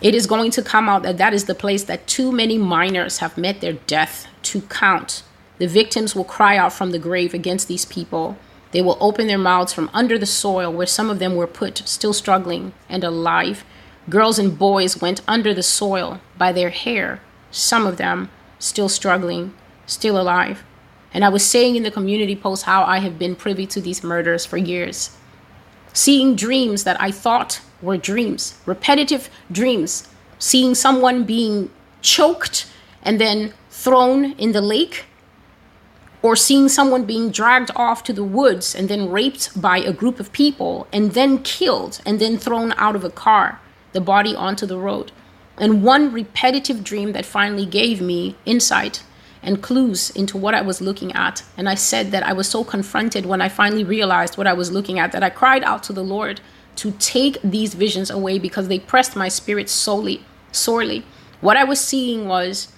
it 0.02 0.16
is 0.16 0.26
going 0.26 0.50
to 0.50 0.64
come 0.64 0.90
out 0.90 1.04
that 1.04 1.20
that 1.20 1.36
is 1.36 1.46
the 1.46 1.54
place 1.54 1.84
that 1.84 2.08
too 2.08 2.32
many 2.32 2.58
minors 2.58 3.20
have 3.20 3.38
met 3.38 3.62
their 3.62 3.74
death 3.74 4.26
to 4.42 4.62
count. 4.62 5.22
The 5.60 5.68
victims 5.68 6.16
will 6.16 6.24
cry 6.24 6.58
out 6.58 6.74
from 6.74 6.92
the 6.92 7.00
grave 7.00 7.34
against 7.34 7.68
these 7.68 7.86
people. 7.86 8.38
They 8.72 8.82
will 8.82 8.98
open 9.00 9.28
their 9.28 9.38
mouths 9.38 9.74
from 9.74 9.90
under 9.94 10.18
the 10.18 10.26
soil 10.26 10.72
where 10.72 10.88
some 10.88 11.10
of 11.10 11.20
them 11.20 11.36
were 11.36 11.48
put, 11.48 11.80
still 11.86 12.14
struggling 12.14 12.74
and 12.88 13.04
alive. 13.04 13.64
Girls 14.10 14.40
and 14.40 14.58
boys 14.58 15.02
went 15.02 15.22
under 15.28 15.54
the 15.54 15.64
soil 15.64 16.22
by 16.38 16.52
their 16.52 16.70
hair, 16.70 17.22
some 17.52 17.86
of 17.86 17.98
them 17.98 18.30
still 18.58 18.90
struggling, 18.90 19.54
still 19.86 20.20
alive. 20.20 20.64
And 21.14 21.26
I 21.26 21.30
was 21.30 21.46
saying 21.46 21.76
in 21.76 21.84
the 21.84 21.92
community 21.92 22.36
post 22.36 22.64
how 22.64 22.84
I 22.84 23.00
have 23.00 23.20
been 23.20 23.36
privy 23.36 23.66
to 23.68 23.82
these 23.82 24.04
murders 24.04 24.46
for 24.46 24.58
years. 24.58 25.18
Seeing 25.92 26.36
dreams 26.36 26.84
that 26.84 27.02
I 27.02 27.12
thought 27.12 27.62
were 27.82 27.98
dreams, 27.98 28.56
repetitive 28.66 29.30
dreams, 29.52 30.08
seeing 30.38 30.76
someone 30.76 31.24
being 31.24 31.70
choked 32.02 32.68
and 33.04 33.20
then 33.20 33.54
thrown 33.70 34.34
in 34.34 34.52
the 34.52 34.62
lake, 34.62 35.06
or 36.22 36.36
seeing 36.36 36.68
someone 36.68 37.06
being 37.06 37.32
dragged 37.32 37.72
off 37.76 38.04
to 38.04 38.14
the 38.14 38.24
woods 38.24 38.76
and 38.76 38.90
then 38.90 39.10
raped 39.10 39.60
by 39.60 39.78
a 39.78 39.94
group 39.94 40.20
of 40.20 40.32
people 40.34 40.88
and 40.92 41.14
then 41.14 41.42
killed 41.44 42.02
and 42.06 42.20
then 42.20 42.38
thrown 42.38 42.74
out 42.74 42.96
of 42.96 43.04
a 43.04 43.10
car, 43.10 43.60
the 43.94 44.02
body 44.02 44.36
onto 44.36 44.66
the 44.66 44.78
road. 44.78 45.12
And 45.58 45.84
one 45.84 46.12
repetitive 46.12 46.84
dream 46.84 47.14
that 47.14 47.26
finally 47.26 47.66
gave 47.66 48.02
me 48.02 48.36
insight 48.46 49.04
and 49.42 49.64
clues 49.64 50.10
into 50.12 50.38
what 50.38 50.54
I 50.54 50.62
was 50.62 50.82
looking 50.82 51.14
at. 51.14 51.44
And 51.58 51.70
I 51.70 51.76
said 51.76 52.12
that 52.12 52.24
I 52.24 52.34
was 52.34 52.50
so 52.50 52.64
confronted 52.64 53.26
when 53.26 53.42
I 53.42 53.50
finally 53.50 53.84
realized 53.84 54.38
what 54.38 54.48
I 54.48 54.54
was 54.54 54.72
looking 54.72 55.00
at 55.00 55.12
that 55.14 55.24
I 55.24 55.30
cried 55.30 55.64
out 55.64 55.84
to 55.84 55.94
the 55.94 56.04
Lord 56.04 56.42
to 56.78 56.92
take 56.92 57.42
these 57.42 57.74
visions 57.74 58.10
away 58.10 58.40
because 58.40 58.68
they 58.68 58.80
pressed 58.80 59.16
my 59.16 59.28
spirit 59.28 59.70
solely, 59.70 60.26
sorely. 60.52 61.06
What 61.42 61.58
I 61.58 61.64
was 61.64 61.80
seeing 61.80 62.28
was 62.28 62.70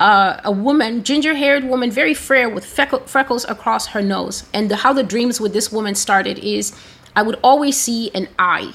uh, 0.00 0.40
a 0.44 0.50
woman, 0.50 1.04
ginger 1.04 1.34
haired 1.34 1.62
woman, 1.64 1.90
very 1.90 2.14
fair 2.14 2.48
with 2.48 2.64
freckles 2.64 3.44
across 3.44 3.88
her 3.88 4.00
nose. 4.00 4.48
And 4.54 4.70
the, 4.70 4.76
how 4.76 4.94
the 4.94 5.02
dreams 5.02 5.40
with 5.40 5.52
this 5.52 5.70
woman 5.70 5.94
started 5.94 6.38
is 6.38 6.74
I 7.14 7.22
would 7.22 7.38
always 7.44 7.76
see 7.76 8.10
an 8.14 8.28
eye. 8.38 8.72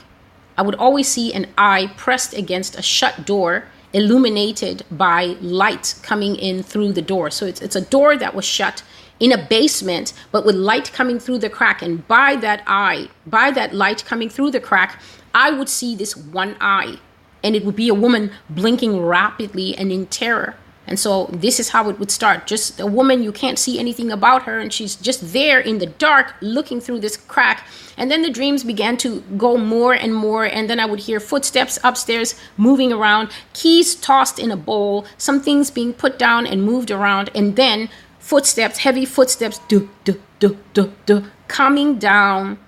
I 0.56 0.62
would 0.62 0.76
always 0.76 1.08
see 1.08 1.34
an 1.34 1.48
eye 1.58 1.92
pressed 1.98 2.34
against 2.34 2.78
a 2.78 2.82
shut 2.82 3.26
door 3.26 3.66
illuminated 3.92 4.84
by 4.92 5.36
light 5.42 5.96
coming 6.04 6.36
in 6.36 6.62
through 6.62 6.94
the 6.94 7.02
door. 7.02 7.32
So 7.32 7.46
it's, 7.46 7.62
it's 7.62 7.76
a 7.76 7.82
door 7.82 8.16
that 8.18 8.36
was 8.36 8.46
shut 8.46 8.84
in 9.20 9.32
a 9.32 9.38
basement, 9.38 10.14
but 10.32 10.46
with 10.46 10.56
light 10.56 10.92
coming 10.94 11.18
through 11.18 11.40
the 11.40 11.50
crack. 11.50 11.82
And 11.82 12.08
by 12.08 12.36
that 12.36 12.62
eye, 12.68 13.08
by 13.26 13.52
that 13.52 13.74
light 13.74 14.06
coming 14.06 14.30
through 14.30 14.52
the 14.52 14.60
crack, 14.60 15.02
I 15.34 15.50
would 15.50 15.70
see 15.70 15.96
this 15.96 16.16
one 16.16 16.56
eye. 16.62 17.00
And 17.44 17.56
it 17.56 17.66
would 17.66 17.76
be 17.76 17.90
a 17.90 17.94
woman 17.94 18.32
blinking 18.50 19.02
rapidly 19.02 19.76
and 19.76 19.92
in 19.92 20.06
terror. 20.08 20.56
And 20.88 21.00
so 21.00 21.26
this 21.32 21.60
is 21.60 21.70
how 21.70 21.90
it 21.90 22.00
would 22.00 22.12
start. 22.12 22.46
Just 22.48 22.80
a 22.80 22.86
woman, 22.86 23.24
you 23.24 23.32
can't 23.32 23.58
see 23.58 23.80
anything 23.80 24.12
about 24.12 24.44
her, 24.44 24.60
and 24.60 24.72
she's 24.72 24.96
just 24.96 25.34
there 25.34 25.60
in 25.60 25.80
the 25.80 25.88
dark 25.88 26.36
looking 26.42 26.80
through 26.80 27.00
this 27.00 27.18
crack. 27.18 27.68
And 27.98 28.12
then 28.12 28.22
the 28.22 28.30
dreams 28.30 28.64
began 28.64 28.98
to 28.98 29.22
go 29.38 29.58
more 29.58 29.94
and 29.94 30.14
more. 30.14 30.46
And 30.46 30.70
then 30.70 30.80
I 30.80 30.86
would 30.86 31.00
hear 31.00 31.20
footsteps 31.20 31.80
upstairs 31.84 32.36
moving 32.58 32.94
around, 32.94 33.32
keys 33.54 33.96
tossed 33.96 34.38
in 34.38 34.52
a 34.52 34.58
bowl, 34.58 35.06
some 35.18 35.42
things 35.42 35.72
being 35.72 35.94
put 35.94 36.20
down 36.20 36.46
and 36.46 36.64
moved 36.64 36.92
around. 36.92 37.30
And 37.34 37.56
then 37.56 37.90
footsteps, 38.20 38.80
heavy 38.80 39.06
footsteps, 39.06 39.60
do, 39.68 39.90
do, 40.04 40.22
do, 40.40 40.58
do, 40.74 40.94
do, 41.06 41.26
coming 41.48 41.98
down 41.98 42.60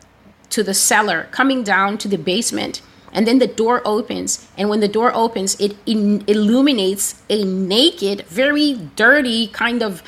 to 0.49 0.63
the 0.63 0.73
cellar, 0.73 1.27
coming 1.31 1.61
down 1.63 1.97
to 1.99 2.07
the 2.07 2.17
basement 2.17 2.81
and 3.13 3.27
then 3.27 3.39
the 3.39 3.47
door 3.47 3.81
opens. 3.85 4.47
And 4.57 4.69
when 4.69 4.79
the 4.79 4.87
door 4.87 5.13
opens 5.13 5.59
it 5.59 5.75
in- 5.85 6.23
illuminates 6.27 7.21
a 7.29 7.43
naked 7.43 8.25
very 8.27 8.73
dirty 8.95 9.47
kind 9.47 9.81
of 9.81 10.03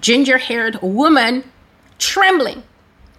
ginger 0.00 0.38
haired 0.38 0.80
woman 0.82 1.44
trembling. 1.98 2.62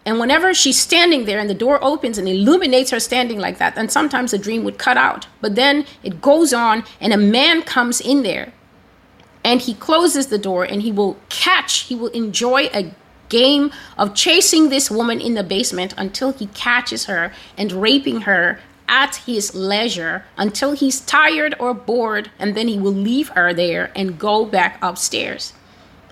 And 0.06 0.20
whenever 0.20 0.54
she's 0.54 0.80
standing 0.80 1.26
there 1.26 1.40
and 1.40 1.50
the 1.50 1.54
door 1.54 1.84
opens 1.84 2.18
and 2.18 2.28
illuminates 2.28 2.90
her 2.90 3.00
standing 3.00 3.40
like 3.40 3.60
that 3.60 3.76
then 3.76 3.90
sometimes 3.90 4.32
the 4.32 4.38
dream 4.38 4.64
would 4.64 4.80
cut 4.80 4.98
out. 4.98 5.28
But 5.42 5.56
then 5.56 5.86
it 6.04 6.22
goes 6.22 6.54
on 6.54 6.84
and 7.00 7.14
a 7.14 7.18
man 7.18 7.62
comes 7.62 8.02
in 8.02 8.24
there 8.24 8.54
and 9.44 9.62
he 9.62 9.74
closes 9.74 10.28
the 10.28 10.38
door 10.38 10.64
and 10.64 10.82
he 10.82 10.92
will 10.92 11.18
catch 11.30 11.82
he 11.82 11.96
will 11.96 12.08
enjoy 12.10 12.70
a 12.74 12.92
game 13.30 13.72
of 13.98 14.14
chasing 14.14 14.70
this 14.70 14.92
woman 14.92 15.22
in 15.22 15.36
the 15.36 15.44
basement 15.44 15.94
until 15.98 16.34
he 16.34 16.48
catches 16.48 17.06
her 17.06 17.32
and 17.58 17.72
raping 17.72 18.22
her 18.22 18.60
at 18.92 19.16
his 19.26 19.56
leisure 19.56 20.26
until 20.38 20.74
he's 20.74 21.00
tired 21.00 21.56
or 21.58 21.74
bored, 21.74 22.30
and 22.38 22.56
then 22.56 22.68
he 22.68 22.78
will 22.78 22.92
leave 22.92 23.30
her 23.30 23.54
there 23.54 23.90
and 23.96 24.20
go 24.20 24.46
back 24.46 24.78
upstairs. 24.82 25.54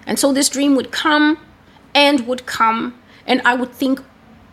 And 0.08 0.18
so 0.18 0.32
this 0.32 0.50
dream 0.50 0.76
would 0.76 0.90
come 0.90 1.38
and 1.94 2.26
would 2.26 2.46
come, 2.46 3.00
and 3.28 3.42
I 3.44 3.54
would 3.54 3.74
think, 3.74 4.02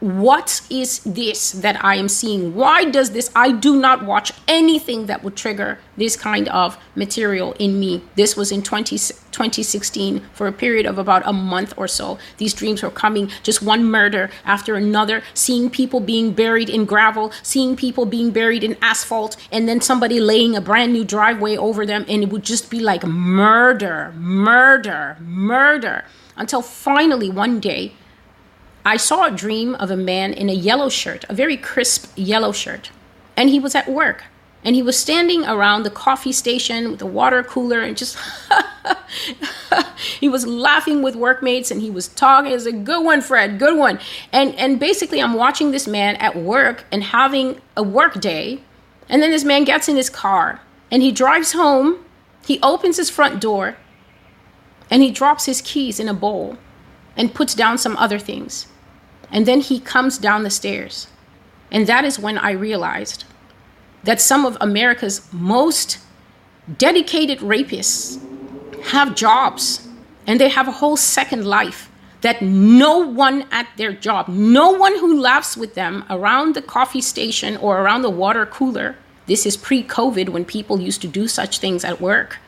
what 0.01 0.61
is 0.69 1.01
this 1.01 1.53
that 1.53 1.83
I 1.83 1.97
am 1.97 2.09
seeing? 2.09 2.55
Why 2.55 2.85
does 2.85 3.13
this? 3.13 3.31
I 3.35 3.53
do 3.53 3.81
not 3.81 4.05
watch 4.05 4.33
anything 4.47 5.07
that 5.07 5.25
would 5.25 5.37
trigger 5.37 5.79
this 5.97 6.17
kind 6.17 6.49
of 6.49 6.79
material 6.95 7.55
in 7.59 7.81
me. 7.81 8.03
This 8.15 8.37
was 8.37 8.53
in 8.53 8.63
20, 8.63 8.99
2016 8.99 10.23
for 10.35 10.47
a 10.47 10.53
period 10.53 10.85
of 10.85 10.99
about 10.99 11.23
a 11.25 11.33
month 11.33 11.73
or 11.77 11.89
so. 11.89 12.19
These 12.37 12.53
dreams 12.53 12.83
were 12.83 12.91
coming, 12.91 13.31
just 13.43 13.63
one 13.63 13.85
murder 13.85 14.31
after 14.45 14.75
another, 14.75 15.23
seeing 15.33 15.71
people 15.71 16.01
being 16.01 16.33
buried 16.33 16.69
in 16.69 16.85
gravel, 16.85 17.33
seeing 17.43 17.75
people 17.75 18.05
being 18.05 18.31
buried 18.31 18.65
in 18.65 18.77
asphalt, 18.83 19.37
and 19.51 19.67
then 19.67 19.81
somebody 19.81 20.21
laying 20.21 20.55
a 20.55 20.61
brand 20.61 20.93
new 20.93 21.05
driveway 21.05 21.57
over 21.57 21.87
them, 21.87 22.05
and 22.09 22.23
it 22.23 22.29
would 22.29 22.45
just 22.45 22.71
be 22.71 22.81
like 22.81 23.05
murder, 23.05 24.13
murder, 24.17 25.17
murder. 25.21 26.05
Until 26.37 26.61
finally 26.61 27.31
one 27.31 27.61
day, 27.61 27.95
I 28.87 28.99
saw 28.99 29.27
a 29.27 29.33
dream 29.33 29.75
of 29.75 29.91
a 29.91 29.97
man 29.97 30.33
in 30.33 30.49
a 30.49 30.53
yellow 30.53 30.89
shirt, 30.89 31.25
a 31.29 31.35
very 31.35 31.57
crisp 31.57 32.13
yellow 32.15 32.53
shirt, 32.53 32.93
and 33.37 33.51
he 33.51 33.59
was 33.59 33.75
at 33.75 33.89
work. 33.89 34.23
And 34.63 34.77
he 34.77 34.83
was 34.83 34.97
standing 34.97 35.45
around 35.45 35.83
the 35.83 35.91
coffee 35.91 36.31
station 36.31 36.93
with 36.93 37.03
a 37.03 37.07
water 37.07 37.43
cooler 37.43 37.81
and 37.81 37.97
just 37.97 38.17
he 40.21 40.29
was 40.29 40.47
laughing 40.47 41.03
with 41.03 41.17
workmates 41.17 41.73
and 41.73 41.83
he 41.83 41.91
was 41.91 42.09
talking. 42.09 42.53
It 42.53 42.55
was 42.55 42.67
a 42.67 42.73
good 42.73 43.05
one, 43.05 43.23
Fred, 43.23 43.59
good 43.59 43.77
one. 43.77 43.99
And 44.33 44.55
and 44.55 44.79
basically 44.79 45.21
I'm 45.21 45.35
watching 45.35 45.73
this 45.73 45.89
man 45.89 46.15
at 46.17 46.37
work 46.37 46.85
and 46.93 47.03
having 47.03 47.61
a 47.77 47.83
work 47.83 48.21
day. 48.21 48.61
And 49.09 49.21
then 49.21 49.31
this 49.31 49.45
man 49.45 49.65
gets 49.65 49.89
in 49.89 49.97
his 49.97 50.11
car 50.11 50.61
and 50.93 51.03
he 51.03 51.11
drives 51.11 51.53
home. 51.53 52.05
He 52.45 52.61
opens 52.61 52.97
his 52.97 53.11
front 53.11 53.41
door 53.41 53.77
and 54.91 55.03
he 55.03 55.11
drops 55.11 55.47
his 55.47 55.61
keys 55.61 56.01
in 56.01 56.09
a 56.09 56.15
bowl 56.15 56.57
and 57.17 57.35
puts 57.35 57.55
down 57.55 57.79
some 57.79 57.97
other 57.97 58.19
things. 58.19 58.67
And 59.31 59.47
then 59.47 59.61
he 59.61 59.81
comes 59.81 60.19
down 60.19 60.43
the 60.43 60.51
stairs. 60.51 61.09
And 61.71 61.87
that 61.87 62.05
is 62.05 62.19
when 62.19 62.39
I 62.39 62.53
realized 62.53 63.25
that 64.05 64.21
some 64.21 64.45
of 64.45 64.57
America's 64.61 65.27
most 65.33 65.99
dedicated 66.79 67.39
rapists 67.41 68.23
have 68.87 69.15
jobs 69.17 69.87
and 70.27 70.41
they 70.41 70.49
have 70.49 70.69
a 70.69 70.73
whole 70.73 70.97
second 70.97 71.45
life 71.45 71.91
that 72.21 72.43
no 72.43 72.99
one 72.99 73.47
at 73.51 73.69
their 73.77 73.93
job, 73.93 74.29
no 74.29 74.71
one 74.71 74.99
who 74.99 75.21
laughs 75.21 75.57
with 75.57 75.75
them 75.75 76.05
around 76.09 76.55
the 76.55 76.63
coffee 76.63 77.01
station 77.01 77.57
or 77.59 77.81
around 77.81 78.03
the 78.03 78.11
water 78.11 78.47
cooler. 78.47 78.97
This 79.27 79.45
is 79.45 79.57
pre 79.57 79.83
COVID 79.83 80.31
when 80.31 80.45
people 80.45 80.81
used 80.81 81.03
to 81.03 81.09
do 81.09 81.29
such 81.29 81.59
things 81.59 81.85
at 81.85 82.01
work. 82.01 82.39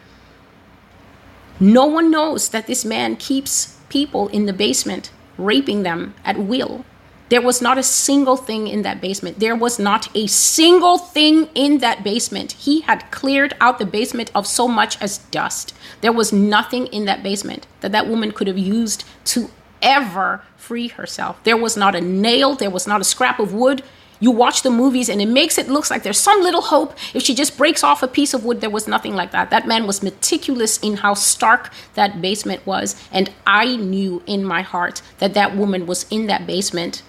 No 1.60 1.86
one 1.86 2.10
knows 2.10 2.48
that 2.50 2.66
this 2.66 2.84
man 2.84 3.16
keeps 3.16 3.76
people 3.88 4.28
in 4.28 4.46
the 4.46 4.52
basement 4.52 5.10
raping 5.38 5.82
them 5.84 6.14
at 6.24 6.38
will. 6.38 6.84
There 7.28 7.42
was 7.42 7.60
not 7.60 7.76
a 7.76 7.82
single 7.82 8.36
thing 8.36 8.68
in 8.68 8.82
that 8.82 9.00
basement. 9.00 9.38
There 9.38 9.54
was 9.54 9.78
not 9.78 10.14
a 10.16 10.26
single 10.26 10.96
thing 10.96 11.48
in 11.54 11.78
that 11.78 12.02
basement. 12.02 12.52
He 12.52 12.80
had 12.80 13.10
cleared 13.10 13.54
out 13.60 13.78
the 13.78 13.84
basement 13.84 14.30
of 14.34 14.46
so 14.46 14.66
much 14.66 15.00
as 15.02 15.18
dust. 15.18 15.74
There 16.00 16.12
was 16.12 16.32
nothing 16.32 16.86
in 16.86 17.04
that 17.04 17.22
basement 17.22 17.66
that 17.80 17.92
that 17.92 18.08
woman 18.08 18.32
could 18.32 18.46
have 18.46 18.58
used 18.58 19.04
to 19.26 19.50
ever 19.82 20.42
free 20.56 20.88
herself. 20.88 21.42
There 21.44 21.56
was 21.56 21.76
not 21.76 21.94
a 21.94 22.00
nail, 22.00 22.54
there 22.54 22.70
was 22.70 22.86
not 22.86 23.00
a 23.00 23.04
scrap 23.04 23.38
of 23.38 23.52
wood, 23.52 23.82
you 24.20 24.30
watch 24.30 24.62
the 24.62 24.70
movies 24.70 25.08
and 25.08 25.20
it 25.20 25.28
makes 25.28 25.58
it 25.58 25.68
look 25.68 25.90
like 25.90 26.02
there's 26.02 26.18
some 26.18 26.42
little 26.42 26.62
hope. 26.62 26.94
If 27.14 27.22
she 27.22 27.34
just 27.34 27.56
breaks 27.56 27.84
off 27.84 28.02
a 28.02 28.08
piece 28.08 28.34
of 28.34 28.44
wood 28.44 28.60
there 28.60 28.70
was 28.70 28.88
nothing 28.88 29.14
like 29.14 29.30
that. 29.30 29.50
That 29.50 29.66
man 29.66 29.86
was 29.86 30.02
meticulous 30.02 30.78
in 30.78 30.96
how 30.98 31.14
stark 31.14 31.70
that 31.94 32.20
basement 32.20 32.66
was. 32.66 32.96
And 33.12 33.30
i 33.46 33.76
knew 33.76 34.22
in 34.26 34.44
my 34.44 34.62
heart 34.62 35.02
that 35.18 35.34
that 35.34 35.56
woman 35.56 35.86
was 35.86 36.06
in 36.10 36.26
that 36.26 36.46
basement 36.46 37.02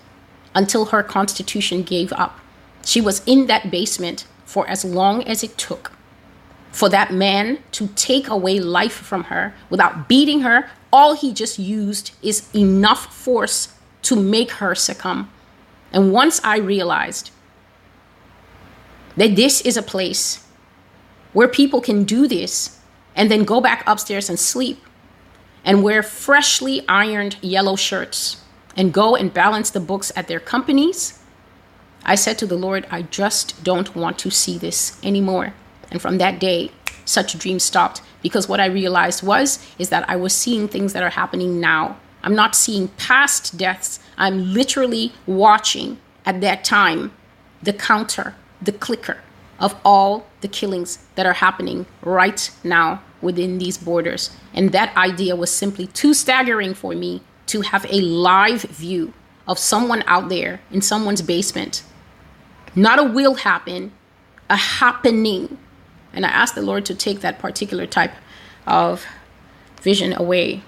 until 0.54 0.86
her 0.86 1.04
constitution 1.04 1.84
gave 1.84 2.14
up. 2.14 2.40
She 2.86 3.02
was 3.02 3.22
in 3.26 3.48
that 3.48 3.72
basement 3.72 4.26
for 4.46 4.68
as 4.68 4.86
long 4.86 5.24
as 5.24 5.44
it 5.44 5.58
took 5.58 5.92
for 6.72 6.90
that 6.90 7.12
man 7.12 7.60
to 7.72 7.88
take 7.96 8.28
away 8.28 8.60
life 8.60 8.94
from 8.94 9.26
her 9.26 9.54
without 9.70 10.08
beating 10.08 10.42
her. 10.42 10.70
All 10.94 11.16
he 11.16 11.34
just 11.34 11.60
used 11.60 12.12
is 12.22 12.48
enough 12.56 13.14
force 13.14 13.74
to 14.04 14.16
make 14.16 14.52
her 14.52 14.76
succumb 14.76 15.30
And 15.92 16.12
once 16.12 16.40
I 16.44 16.58
realized 16.58 17.32
that 19.18 19.36
this 19.36 19.62
is 19.62 19.78
a 19.78 19.82
place 19.82 20.46
where 21.34 21.48
people 21.48 21.82
can 21.82 22.04
do 22.04 22.28
this 22.28 22.80
and 23.16 23.30
then 23.30 23.44
go 23.44 23.60
back 23.60 23.84
upstairs 23.86 24.30
and 24.30 24.40
sleep 24.40 24.82
and 25.66 25.84
wear 25.84 26.02
freshly 26.02 26.88
ironed 26.88 27.38
yellow 27.42 27.76
shirts 27.76 28.42
and 28.76 28.94
go 28.94 29.16
and 29.16 29.34
balance 29.34 29.70
the 29.70 29.80
books 29.80 30.12
at 30.16 30.28
their 30.28 30.40
companies, 30.40 31.20
I 32.06 32.16
said 32.16 32.38
to 32.40 32.46
the 32.46 32.56
Lord, 32.56 32.88
I 32.90 33.02
just 33.02 33.64
don't 33.64 33.96
want 33.96 34.18
to 34.20 34.32
see 34.32 34.58
this 34.58 34.98
anymore. 35.04 35.54
And 35.92 36.02
from 36.02 36.18
that 36.20 36.40
day, 36.40 36.72
such 37.04 37.38
dreams 37.38 37.64
stopped 37.64 38.02
because 38.22 38.48
what 38.48 38.60
I 38.60 38.68
realized 38.68 39.24
was 39.24 39.60
is 39.78 39.90
that 39.90 40.10
I 40.10 40.16
was 40.16 40.34
seeing 40.34 40.68
things 40.68 40.94
that 40.94 41.04
are 41.04 41.10
happening 41.10 41.60
now. 41.60 41.98
I'm 42.24 42.36
not 42.36 42.56
seeing 42.56 42.90
past 42.90 43.58
deaths. 43.58 44.00
I'm 44.18 44.54
literally 44.54 45.14
watching 45.26 46.00
at 46.26 46.42
that 46.42 46.64
time 46.64 47.12
the 47.62 47.74
counter, 47.74 48.36
the 48.62 48.72
clicker 48.72 49.18
of 49.60 49.76
all 49.84 50.28
the 50.42 50.48
killings 50.48 51.00
that 51.16 51.26
are 51.26 51.34
happening 51.34 51.86
right 52.02 52.50
now 52.64 53.02
within 53.22 53.58
these 53.58 53.78
borders. 53.78 54.36
And 54.54 54.72
that 54.72 54.96
idea 54.96 55.36
was 55.36 55.52
simply 55.52 55.88
too 55.88 56.14
staggering 56.14 56.74
for 56.74 56.94
me 56.94 57.22
to 57.48 57.62
have 57.62 57.86
a 57.90 58.02
live 58.02 58.62
view 58.62 59.14
of 59.48 59.58
someone 59.58 60.04
out 60.06 60.30
there 60.30 60.62
in 60.72 60.82
someone's 60.82 61.22
basement. 61.22 61.84
Not 62.76 63.00
a 63.00 63.04
will 63.04 63.36
happen, 63.36 63.92
a 64.50 64.56
happening. 64.56 65.58
And 66.14 66.26
I 66.26 66.30
asked 66.30 66.56
the 66.56 66.62
Lord 66.62 66.86
to 66.86 66.96
take 66.96 67.22
that 67.22 67.40
particular 67.40 67.86
type 67.86 68.14
of 68.66 69.06
vision 69.82 70.14
away, 70.14 70.62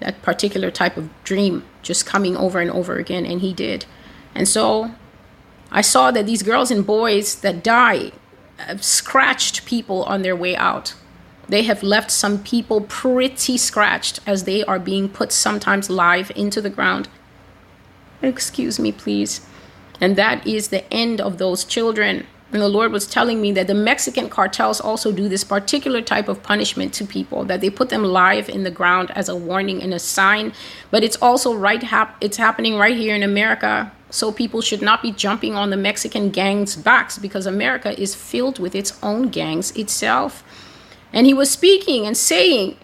that 0.00 0.22
particular 0.22 0.70
type 0.70 0.96
of 0.96 1.08
dream 1.24 1.64
just 1.82 2.06
coming 2.06 2.36
over 2.36 2.60
and 2.60 2.70
over 2.70 2.96
again. 2.96 3.24
And 3.26 3.40
He 3.40 3.52
did. 3.52 3.86
And 4.34 4.48
so 4.48 4.94
I 5.70 5.80
saw 5.80 6.10
that 6.10 6.26
these 6.26 6.42
girls 6.42 6.70
and 6.70 6.86
boys 6.86 7.36
that 7.40 7.62
die 7.62 8.12
have 8.58 8.84
scratched 8.84 9.66
people 9.66 10.02
on 10.04 10.22
their 10.22 10.36
way 10.36 10.56
out. 10.56 10.94
They 11.48 11.62
have 11.62 11.82
left 11.82 12.10
some 12.10 12.42
people 12.42 12.80
pretty 12.80 13.56
scratched 13.56 14.20
as 14.26 14.44
they 14.44 14.64
are 14.64 14.78
being 14.78 15.08
put 15.08 15.30
sometimes 15.32 15.90
live 15.90 16.32
into 16.34 16.60
the 16.60 16.70
ground. 16.70 17.08
Excuse 18.22 18.78
me, 18.80 18.90
please. 18.92 19.46
And 20.00 20.16
that 20.16 20.46
is 20.46 20.68
the 20.68 20.92
end 20.92 21.20
of 21.20 21.38
those 21.38 21.64
children. 21.64 22.26
And 22.52 22.62
the 22.62 22.68
Lord 22.68 22.92
was 22.92 23.06
telling 23.06 23.40
me 23.40 23.50
that 23.52 23.66
the 23.66 23.74
Mexican 23.74 24.28
cartels 24.28 24.80
also 24.80 25.10
do 25.10 25.28
this 25.28 25.42
particular 25.42 26.00
type 26.00 26.28
of 26.28 26.42
punishment 26.42 26.94
to 26.94 27.04
people, 27.04 27.44
that 27.44 27.60
they 27.60 27.70
put 27.70 27.88
them 27.88 28.04
live 28.04 28.48
in 28.48 28.62
the 28.62 28.70
ground 28.70 29.10
as 29.10 29.28
a 29.28 29.34
warning 29.34 29.82
and 29.82 29.92
a 29.92 29.98
sign. 29.98 30.52
But 30.90 31.02
it's 31.02 31.16
also 31.20 31.54
right 31.54 31.82
hap- 31.82 32.16
it's 32.20 32.36
happening 32.36 32.76
right 32.76 32.96
here 32.96 33.16
in 33.16 33.24
America. 33.24 33.90
So 34.10 34.30
people 34.30 34.60
should 34.60 34.80
not 34.80 35.02
be 35.02 35.10
jumping 35.10 35.56
on 35.56 35.70
the 35.70 35.76
Mexican 35.76 36.30
gangs' 36.30 36.76
backs 36.76 37.18
because 37.18 37.46
America 37.46 38.00
is 38.00 38.14
filled 38.14 38.60
with 38.60 38.76
its 38.76 38.96
own 39.02 39.28
gangs 39.28 39.72
itself. 39.72 40.44
And 41.12 41.26
he 41.26 41.34
was 41.34 41.50
speaking 41.50 42.06
and 42.06 42.16
saying 42.16 42.76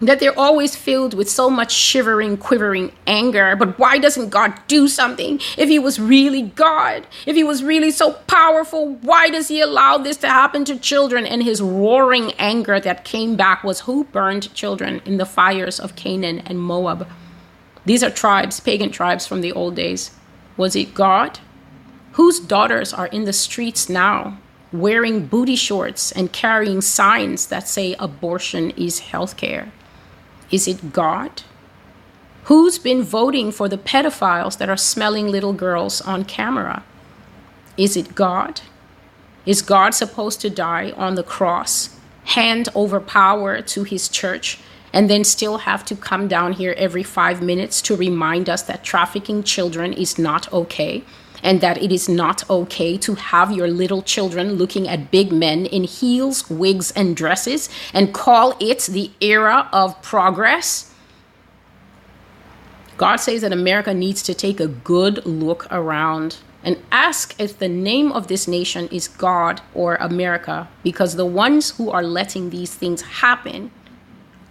that 0.00 0.20
they're 0.20 0.38
always 0.38 0.76
filled 0.76 1.14
with 1.14 1.28
so 1.28 1.48
much 1.48 1.72
shivering, 1.72 2.36
quivering 2.36 2.92
anger. 3.06 3.56
But 3.56 3.78
why 3.78 3.98
doesn't 3.98 4.28
God 4.28 4.54
do 4.68 4.88
something? 4.88 5.40
If 5.56 5.68
He 5.68 5.78
was 5.78 5.98
really 5.98 6.42
God, 6.42 7.06
if 7.24 7.34
He 7.34 7.44
was 7.44 7.64
really 7.64 7.90
so 7.90 8.12
powerful, 8.26 8.94
why 8.96 9.30
does 9.30 9.48
He 9.48 9.60
allow 9.60 9.98
this 9.98 10.18
to 10.18 10.28
happen 10.28 10.64
to 10.66 10.78
children? 10.78 11.24
And 11.26 11.42
His 11.42 11.62
roaring 11.62 12.32
anger 12.38 12.78
that 12.80 13.04
came 13.04 13.36
back 13.36 13.64
was 13.64 13.80
who 13.80 14.04
burned 14.04 14.52
children 14.54 15.00
in 15.04 15.16
the 15.16 15.26
fires 15.26 15.80
of 15.80 15.96
Canaan 15.96 16.40
and 16.40 16.60
Moab? 16.60 17.08
These 17.84 18.02
are 18.02 18.10
tribes, 18.10 18.60
pagan 18.60 18.90
tribes 18.90 19.26
from 19.26 19.40
the 19.40 19.52
old 19.52 19.76
days. 19.76 20.10
Was 20.56 20.76
it 20.76 20.94
God? 20.94 21.38
Whose 22.12 22.40
daughters 22.40 22.92
are 22.92 23.06
in 23.06 23.24
the 23.24 23.32
streets 23.32 23.88
now? 23.88 24.38
wearing 24.72 25.26
booty 25.26 25.56
shorts 25.56 26.12
and 26.12 26.32
carrying 26.32 26.80
signs 26.80 27.46
that 27.46 27.68
say 27.68 27.94
abortion 27.98 28.70
is 28.72 29.00
healthcare? 29.00 29.70
Is 30.50 30.68
it 30.68 30.92
God? 30.92 31.42
Who's 32.44 32.78
been 32.78 33.02
voting 33.02 33.50
for 33.50 33.68
the 33.68 33.78
pedophiles 33.78 34.58
that 34.58 34.68
are 34.68 34.76
smelling 34.76 35.28
little 35.28 35.52
girls 35.52 36.00
on 36.00 36.24
camera? 36.24 36.84
Is 37.76 37.96
it 37.96 38.14
God? 38.14 38.60
Is 39.44 39.62
God 39.62 39.94
supposed 39.94 40.40
to 40.42 40.50
die 40.50 40.92
on 40.96 41.16
the 41.16 41.22
cross, 41.22 41.98
hand 42.24 42.68
over 42.74 43.00
power 43.00 43.60
to 43.62 43.84
his 43.84 44.08
church, 44.08 44.58
and 44.92 45.10
then 45.10 45.24
still 45.24 45.58
have 45.58 45.84
to 45.86 45.96
come 45.96 46.28
down 46.28 46.52
here 46.52 46.74
every 46.78 47.02
five 47.02 47.42
minutes 47.42 47.82
to 47.82 47.96
remind 47.96 48.48
us 48.48 48.62
that 48.62 48.84
trafficking 48.84 49.42
children 49.42 49.92
is 49.92 50.18
not 50.18 50.52
okay? 50.52 51.02
And 51.42 51.60
that 51.60 51.82
it 51.82 51.92
is 51.92 52.08
not 52.08 52.48
okay 52.48 52.96
to 52.98 53.14
have 53.14 53.52
your 53.52 53.68
little 53.68 54.02
children 54.02 54.54
looking 54.54 54.88
at 54.88 55.10
big 55.10 55.32
men 55.32 55.66
in 55.66 55.84
heels, 55.84 56.48
wigs, 56.50 56.90
and 56.92 57.16
dresses 57.16 57.68
and 57.92 58.14
call 58.14 58.56
it 58.60 58.80
the 58.84 59.10
era 59.20 59.68
of 59.72 60.00
progress. 60.02 60.92
God 62.96 63.16
says 63.16 63.42
that 63.42 63.52
America 63.52 63.92
needs 63.92 64.22
to 64.22 64.34
take 64.34 64.58
a 64.58 64.68
good 64.68 65.24
look 65.26 65.66
around 65.70 66.38
and 66.64 66.82
ask 66.90 67.38
if 67.38 67.58
the 67.58 67.68
name 67.68 68.10
of 68.10 68.26
this 68.26 68.48
nation 68.48 68.88
is 68.88 69.06
God 69.06 69.60
or 69.72 69.94
America, 69.96 70.68
because 70.82 71.14
the 71.14 71.26
ones 71.26 71.76
who 71.76 71.90
are 71.90 72.02
letting 72.02 72.50
these 72.50 72.74
things 72.74 73.02
happen 73.02 73.70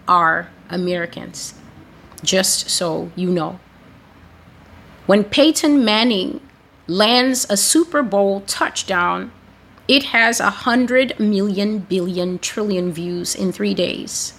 are 0.08 0.48
Americans. 0.70 1.54
Just 2.22 2.70
so 2.70 3.10
you 3.16 3.30
know. 3.30 3.60
When 5.04 5.24
Peyton 5.24 5.84
Manning 5.84 6.40
lands 6.88 7.46
a 7.50 7.56
Super 7.56 8.02
Bowl 8.02 8.42
touchdown, 8.42 9.32
it 9.88 10.04
has 10.04 10.40
a 10.40 10.50
hundred 10.50 11.18
million 11.18 11.78
billion 11.78 12.38
trillion 12.38 12.92
views 12.92 13.34
in 13.34 13.52
three 13.52 13.74
days. 13.74 14.34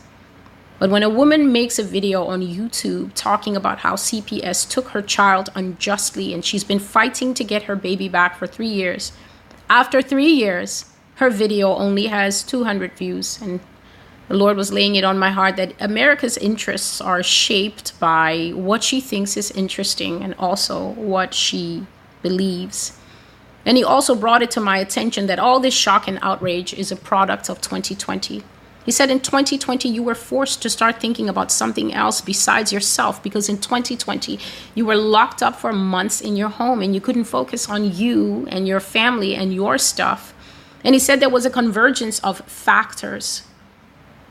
But 0.80 0.90
when 0.92 1.04
a 1.04 1.10
woman 1.10 1.52
makes 1.52 1.80
a 1.80 1.84
video 1.84 2.26
on 2.26 2.42
YouTube 2.42 3.12
talking 3.16 3.56
about 3.56 3.80
how 3.80 3.96
CPS 3.96 4.70
took 4.70 4.90
her 4.90 5.02
child 5.02 5.50
unjustly 5.56 6.34
and 6.34 6.46
she's 6.46 6.64
been 6.64 6.80
fighting 6.80 7.34
to 7.34 7.44
get 7.44 7.64
her 7.64 7.76
baby 7.76 8.08
back 8.08 8.38
for 8.38 8.46
three 8.46 8.68
years, 8.68 9.12
after 9.70 10.02
three 10.02 10.32
years, 10.32 10.86
her 11.16 11.30
video 11.30 11.74
only 11.74 12.08
has 12.08 12.44
200 12.44 12.94
views. 12.94 13.42
And 13.42 13.60
the 14.28 14.36
Lord 14.36 14.56
was 14.56 14.72
laying 14.72 14.96
it 14.96 15.04
on 15.04 15.18
my 15.18 15.32
heart 15.32 15.56
that 15.56 15.74
America's 15.80 16.38
interests 16.38 17.02
are 17.02 17.24
shaped 17.24 18.00
by 18.00 18.52
what 18.54 18.84
she 18.84 19.02
thinks 19.02 19.36
is 19.36 19.50
interesting 19.52 20.24
and 20.24 20.36
also 20.36 20.90
what 20.90 21.34
she 21.34 21.88
believes. 22.28 22.98
And 23.66 23.78
he 23.78 23.84
also 23.84 24.16
brought 24.16 24.42
it 24.42 24.52
to 24.52 24.62
my 24.62 24.78
attention 24.78 25.28
that 25.28 25.40
all 25.40 25.60
this 25.60 25.74
shock 25.74 26.08
and 26.08 26.20
outrage 26.22 26.74
is 26.74 26.92
a 26.92 26.96
product 26.96 27.50
of 27.50 27.62
2020. 27.62 28.44
He 28.86 28.92
said 28.94 29.12
in 29.12 29.20
2020, 29.20 29.90
you 29.90 30.02
were 30.02 30.16
forced 30.16 30.62
to 30.62 30.70
start 30.70 31.02
thinking 31.02 31.28
about 31.28 31.52
something 31.52 31.94
else 31.94 32.22
besides 32.22 32.72
yourself 32.72 33.22
because 33.22 33.50
in 33.50 33.58
2020, 33.58 34.40
you 34.76 34.86
were 34.86 34.96
locked 34.96 35.44
up 35.44 35.58
for 35.58 35.74
months 35.74 36.22
in 36.22 36.38
your 36.38 36.48
home 36.48 36.82
and 36.82 36.96
you 36.96 37.02
couldn't 37.02 37.26
focus 37.26 37.70
on 37.70 37.94
you 37.94 38.48
and 38.50 38.66
your 38.66 38.80
family 38.80 39.36
and 39.36 39.54
your 39.54 39.78
stuff. 39.78 40.34
And 40.86 40.96
he 40.96 41.00
said 41.00 41.20
there 41.20 41.28
was 41.38 41.46
a 41.46 41.50
convergence 41.62 42.20
of 42.20 42.40
factors 42.42 43.44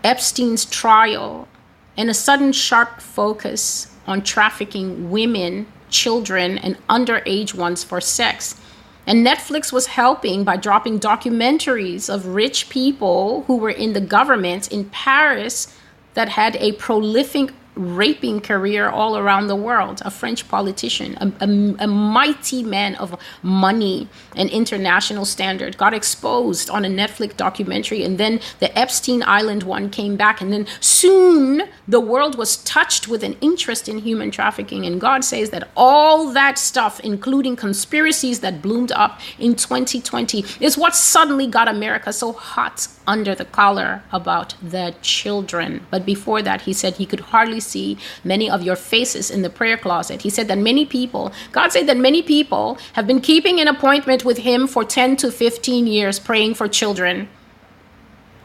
Epstein's 0.02 0.64
trial 0.64 1.48
and 1.96 2.08
a 2.08 2.14
sudden 2.14 2.52
sharp 2.52 3.00
focus 3.00 3.92
on 4.06 4.22
trafficking 4.22 5.10
women 5.10 5.66
children 5.96 6.58
and 6.58 6.76
underage 6.88 7.54
ones 7.54 7.82
for 7.82 8.00
sex. 8.00 8.60
And 9.06 9.24
Netflix 9.24 9.72
was 9.72 9.86
helping 9.86 10.44
by 10.44 10.56
dropping 10.56 10.98
documentaries 10.98 12.12
of 12.12 12.26
rich 12.26 12.68
people 12.68 13.44
who 13.46 13.56
were 13.56 13.70
in 13.84 13.92
the 13.92 14.00
government 14.00 14.72
in 14.72 14.90
Paris 14.90 15.74
that 16.14 16.30
had 16.30 16.56
a 16.56 16.72
prolific 16.72 17.52
raping 17.76 18.40
career 18.40 18.88
all 18.88 19.16
around 19.16 19.46
the 19.46 19.56
world, 19.56 20.00
a 20.04 20.10
French 20.10 20.48
politician, 20.48 21.16
a, 21.20 21.32
a, 21.44 21.84
a, 21.84 21.86
mighty 21.86 22.62
man 22.62 22.94
of 22.96 23.18
money 23.42 24.08
and 24.34 24.48
international 24.50 25.24
standard, 25.24 25.76
got 25.76 25.92
exposed 25.92 26.70
on 26.70 26.84
a 26.84 26.88
Netflix 26.88 27.36
documentary. 27.36 28.02
And 28.02 28.18
then 28.18 28.40
the 28.60 28.76
Epstein 28.76 29.22
Island 29.22 29.62
one 29.62 29.90
came 29.90 30.16
back. 30.16 30.40
And 30.40 30.52
then 30.52 30.66
soon 30.80 31.62
the 31.86 32.00
world 32.00 32.38
was 32.38 32.56
touched 32.58 33.08
with 33.08 33.22
an 33.22 33.36
interest 33.40 33.88
in 33.88 33.98
human 33.98 34.30
trafficking. 34.30 34.86
And 34.86 35.00
God 35.00 35.24
says 35.24 35.50
that 35.50 35.68
all 35.76 36.32
that 36.32 36.58
stuff, 36.58 36.98
including 37.00 37.56
conspiracies 37.56 38.40
that 38.40 38.62
bloomed 38.62 38.92
up 38.92 39.20
in 39.38 39.54
2020, 39.54 40.44
is 40.60 40.78
what 40.78 40.96
suddenly 40.96 41.46
got 41.46 41.68
America 41.68 42.12
so 42.12 42.32
hot 42.32 42.88
under 43.06 43.34
the 43.34 43.44
collar 43.44 44.02
about 44.12 44.54
the 44.62 44.94
children. 45.02 45.86
But 45.90 46.04
before 46.04 46.42
that, 46.42 46.62
he 46.62 46.72
said 46.72 46.94
he 46.94 47.06
could 47.06 47.20
hardly 47.20 47.60
see 47.66 47.98
many 48.24 48.48
of 48.48 48.62
your 48.62 48.76
faces 48.76 49.30
in 49.30 49.42
the 49.42 49.50
prayer 49.50 49.76
closet. 49.76 50.22
He 50.22 50.30
said 50.30 50.48
that 50.48 50.58
many 50.58 50.86
people, 50.86 51.32
God 51.52 51.72
said 51.72 51.86
that 51.88 51.96
many 51.96 52.22
people 52.22 52.78
have 52.94 53.06
been 53.06 53.20
keeping 53.20 53.60
an 53.60 53.68
appointment 53.68 54.24
with 54.24 54.38
him 54.38 54.66
for 54.66 54.84
10 54.84 55.16
to 55.16 55.30
15 55.30 55.86
years 55.86 56.18
praying 56.18 56.54
for 56.54 56.68
children. 56.68 57.28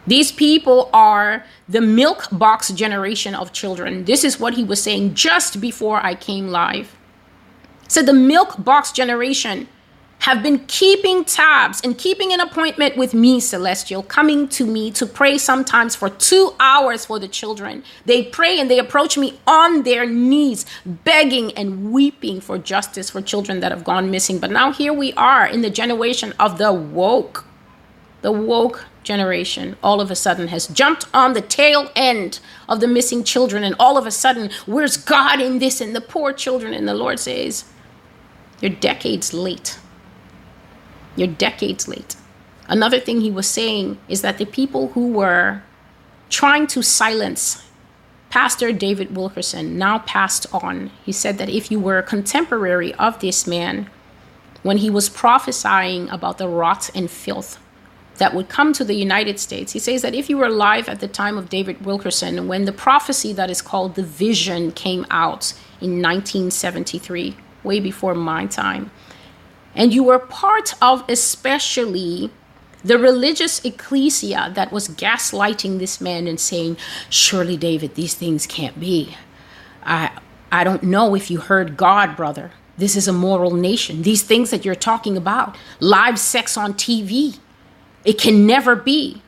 These 0.07 0.31
people 0.31 0.89
are 0.93 1.45
the 1.69 1.81
milk 1.81 2.27
box 2.31 2.71
generation 2.71 3.35
of 3.35 3.53
children. 3.53 4.05
This 4.05 4.23
is 4.23 4.39
what 4.39 4.55
he 4.55 4.63
was 4.63 4.81
saying 4.81 5.13
just 5.13 5.61
before 5.61 6.03
I 6.03 6.15
came 6.15 6.47
live. 6.47 6.97
So 7.87 8.01
the 8.01 8.13
milk 8.13 8.63
box 8.63 8.91
generation 8.91 9.67
have 10.21 10.43
been 10.43 10.59
keeping 10.67 11.25
tabs 11.25 11.81
and 11.83 11.97
keeping 11.97 12.31
an 12.31 12.39
appointment 12.39 12.95
with 12.95 13.11
me, 13.11 13.39
Celestial, 13.39 14.03
coming 14.03 14.47
to 14.49 14.67
me 14.67 14.91
to 14.91 15.07
pray 15.07 15.35
sometimes 15.39 15.95
for 15.95 16.11
two 16.11 16.53
hours 16.59 17.05
for 17.05 17.17
the 17.17 17.27
children. 17.27 17.83
They 18.05 18.25
pray 18.25 18.59
and 18.59 18.69
they 18.69 18.77
approach 18.77 19.17
me 19.17 19.39
on 19.47 19.81
their 19.81 20.05
knees, 20.05 20.67
begging 20.85 21.51
and 21.53 21.91
weeping 21.91 22.39
for 22.39 22.59
justice 22.59 23.09
for 23.09 23.19
children 23.19 23.61
that 23.61 23.71
have 23.71 23.83
gone 23.83 24.11
missing. 24.11 24.37
But 24.37 24.51
now 24.51 24.71
here 24.71 24.93
we 24.93 25.11
are 25.13 25.47
in 25.47 25.63
the 25.63 25.71
generation 25.71 26.33
of 26.39 26.59
the 26.59 26.71
woke. 26.71 27.45
The 28.21 28.31
woke 28.31 28.85
generation 29.03 29.75
all 29.81 29.99
of 29.99 30.11
a 30.11 30.15
sudden 30.15 30.49
has 30.49 30.67
jumped 30.67 31.07
on 31.15 31.33
the 31.33 31.41
tail 31.41 31.89
end 31.95 32.39
of 32.69 32.79
the 32.79 32.87
missing 32.87 33.23
children, 33.23 33.63
and 33.63 33.75
all 33.79 33.97
of 33.97 34.05
a 34.05 34.11
sudden, 34.11 34.51
where's 34.67 34.97
God 34.97 35.41
in 35.41 35.57
this? 35.57 35.81
And 35.81 35.95
the 35.95 36.01
poor 36.01 36.31
children, 36.31 36.75
and 36.75 36.87
the 36.87 36.93
Lord 36.93 37.19
says, 37.19 37.65
You're 38.61 38.69
decades 38.69 39.33
late. 39.33 39.79
You're 41.15 41.27
decades 41.27 41.87
late. 41.87 42.15
Another 42.67 42.99
thing 42.99 43.21
he 43.21 43.31
was 43.31 43.47
saying 43.47 43.97
is 44.07 44.21
that 44.21 44.37
the 44.37 44.45
people 44.45 44.89
who 44.89 45.11
were 45.11 45.61
trying 46.29 46.67
to 46.67 46.81
silence 46.81 47.67
Pastor 48.31 48.71
David 48.71 49.13
Wilkerson 49.13 49.77
now 49.77 49.99
passed 49.99 50.47
on. 50.53 50.89
He 51.03 51.11
said 51.11 51.37
that 51.37 51.49
if 51.49 51.69
you 51.69 51.81
were 51.81 51.97
a 51.97 52.03
contemporary 52.03 52.93
of 52.93 53.19
this 53.19 53.45
man, 53.45 53.89
when 54.63 54.77
he 54.77 54.89
was 54.89 55.09
prophesying 55.09 56.09
about 56.09 56.37
the 56.37 56.47
rot 56.47 56.89
and 56.95 57.11
filth 57.11 57.59
that 58.19 58.33
would 58.33 58.47
come 58.47 58.71
to 58.71 58.85
the 58.85 58.93
United 58.93 59.37
States, 59.37 59.73
he 59.73 59.79
says 59.79 60.01
that 60.01 60.15
if 60.15 60.29
you 60.29 60.37
were 60.37 60.45
alive 60.45 60.87
at 60.87 61.01
the 61.01 61.09
time 61.09 61.37
of 61.37 61.49
David 61.49 61.85
Wilkerson, 61.85 62.47
when 62.47 62.63
the 62.63 62.71
prophecy 62.71 63.33
that 63.33 63.49
is 63.49 63.61
called 63.61 63.95
the 63.95 64.03
vision 64.03 64.71
came 64.71 65.05
out 65.09 65.53
in 65.81 66.01
1973, 66.01 67.35
way 67.63 67.81
before 67.81 68.15
my 68.15 68.45
time, 68.45 68.91
and 69.75 69.93
you 69.93 70.03
were 70.03 70.19
part 70.19 70.73
of, 70.81 71.03
especially, 71.09 72.29
the 72.83 72.97
religious 72.97 73.63
ecclesia 73.63 74.51
that 74.55 74.71
was 74.71 74.89
gaslighting 74.89 75.79
this 75.79 76.01
man 76.01 76.27
and 76.27 76.39
saying, 76.39 76.77
Surely, 77.09 77.57
David, 77.57 77.95
these 77.95 78.13
things 78.13 78.47
can't 78.47 78.79
be. 78.79 79.15
I, 79.83 80.11
I 80.51 80.63
don't 80.63 80.83
know 80.83 81.15
if 81.15 81.31
you 81.31 81.39
heard 81.39 81.77
God, 81.77 82.15
brother. 82.15 82.51
This 82.77 82.95
is 82.95 83.07
a 83.07 83.13
moral 83.13 83.51
nation. 83.51 84.01
These 84.01 84.23
things 84.23 84.49
that 84.49 84.65
you're 84.65 84.75
talking 84.75 85.15
about, 85.15 85.55
live 85.79 86.17
sex 86.17 86.57
on 86.57 86.73
TV, 86.73 87.37
it 88.03 88.19
can 88.19 88.47
never 88.47 88.75
be. 88.75 89.21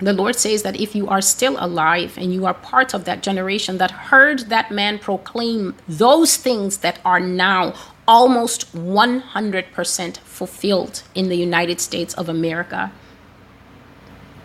The 0.00 0.12
Lord 0.12 0.36
says 0.36 0.62
that 0.62 0.80
if 0.80 0.94
you 0.94 1.08
are 1.08 1.20
still 1.20 1.56
alive 1.58 2.16
and 2.16 2.32
you 2.32 2.46
are 2.46 2.54
part 2.54 2.94
of 2.94 3.04
that 3.04 3.22
generation 3.22 3.78
that 3.78 3.90
heard 3.90 4.48
that 4.48 4.70
man 4.70 4.98
proclaim 4.98 5.74
those 5.88 6.36
things 6.36 6.78
that 6.78 7.00
are 7.04 7.20
now 7.20 7.74
almost 8.08 8.74
100% 8.74 10.16
fulfilled 10.16 11.02
in 11.14 11.28
the 11.28 11.36
United 11.36 11.78
States 11.78 12.14
of 12.14 12.28
America. 12.28 12.90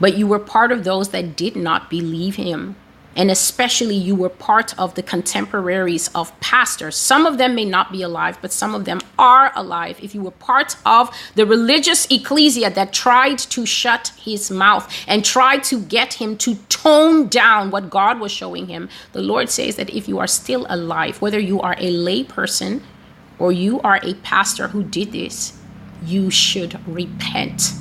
But 0.01 0.17
you 0.17 0.27
were 0.27 0.39
part 0.39 0.73
of 0.73 0.83
those 0.83 1.09
that 1.09 1.37
did 1.37 1.55
not 1.55 1.89
believe 1.89 2.35
him. 2.35 2.75
And 3.15 3.29
especially, 3.29 3.95
you 3.95 4.15
were 4.15 4.27
part 4.27 4.77
of 4.77 4.95
the 4.95 5.03
contemporaries 5.03 6.09
of 6.15 6.37
pastors. 6.39 6.95
Some 6.97 7.27
of 7.27 7.37
them 7.37 7.53
may 7.53 7.63
not 7.63 7.91
be 7.91 8.01
alive, 8.01 8.39
but 8.41 8.51
some 8.51 8.73
of 8.73 8.85
them 8.85 9.01
are 9.19 9.51
alive. 9.55 9.99
If 10.01 10.15
you 10.15 10.23
were 10.23 10.31
part 10.31 10.75
of 10.83 11.15
the 11.35 11.45
religious 11.45 12.07
ecclesia 12.09 12.71
that 12.71 12.91
tried 12.91 13.37
to 13.37 13.67
shut 13.67 14.11
his 14.17 14.49
mouth 14.49 14.91
and 15.07 15.23
tried 15.23 15.63
to 15.65 15.79
get 15.79 16.15
him 16.15 16.35
to 16.37 16.55
tone 16.69 17.27
down 17.27 17.69
what 17.69 17.91
God 17.91 18.19
was 18.19 18.31
showing 18.31 18.67
him, 18.67 18.89
the 19.11 19.21
Lord 19.21 19.51
says 19.51 19.75
that 19.75 19.91
if 19.91 20.07
you 20.07 20.17
are 20.17 20.27
still 20.27 20.65
alive, 20.67 21.21
whether 21.21 21.39
you 21.39 21.61
are 21.61 21.75
a 21.77 21.91
lay 21.91 22.23
person 22.23 22.81
or 23.39 23.51
you 23.51 23.81
are 23.81 23.99
a 24.03 24.13
pastor 24.15 24.69
who 24.69 24.83
did 24.83 25.11
this, 25.11 25.57
you 26.05 26.29
should 26.29 26.79
repent. 26.87 27.71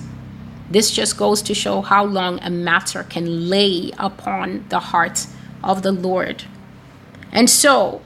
This 0.71 0.91
just 0.91 1.17
goes 1.17 1.43
to 1.43 1.55
show 1.55 1.83
how 1.83 2.05
long 2.05 2.41
a 2.41 2.51
matter 2.51 3.03
can 3.03 3.49
lay 3.49 3.93
upon 3.99 4.65
the 4.69 4.79
heart 4.79 5.27
of 5.63 5.83
the 5.83 5.93
Lord. 5.93 6.45
And 7.31 7.49
so, 7.49 8.03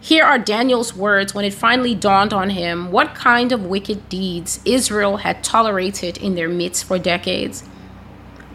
here 0.00 0.24
are 0.24 0.38
Daniel's 0.38 0.96
words 0.96 1.32
when 1.32 1.44
it 1.44 1.54
finally 1.54 1.94
dawned 1.94 2.32
on 2.32 2.50
him 2.50 2.90
what 2.90 3.14
kind 3.14 3.52
of 3.52 3.66
wicked 3.66 4.08
deeds 4.08 4.60
Israel 4.64 5.18
had 5.18 5.44
tolerated 5.44 6.18
in 6.18 6.34
their 6.34 6.48
midst 6.48 6.84
for 6.84 6.98
decades. 6.98 7.62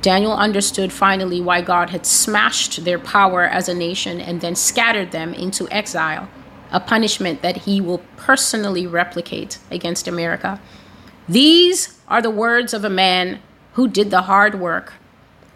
Daniel 0.01 0.33
understood 0.33 0.91
finally 0.91 1.39
why 1.39 1.61
God 1.61 1.89
had 1.89 2.05
smashed 2.05 2.83
their 2.83 2.99
power 2.99 3.43
as 3.43 3.69
a 3.69 3.73
nation 3.73 4.19
and 4.19 4.41
then 4.41 4.55
scattered 4.55 5.11
them 5.11 5.33
into 5.33 5.69
exile 5.71 6.27
a 6.71 6.79
punishment 6.79 7.41
that 7.41 7.57
he 7.57 7.79
will 7.81 8.01
personally 8.17 8.85
replicate 8.85 9.57
against 9.71 10.07
America. 10.07 10.59
These 11.27 11.99
are 12.07 12.21
the 12.21 12.29
words 12.29 12.73
of 12.73 12.83
a 12.83 12.89
man 12.89 13.39
who 13.73 13.87
did 13.87 14.11
the 14.11 14.23
hard 14.23 14.59
work 14.59 14.93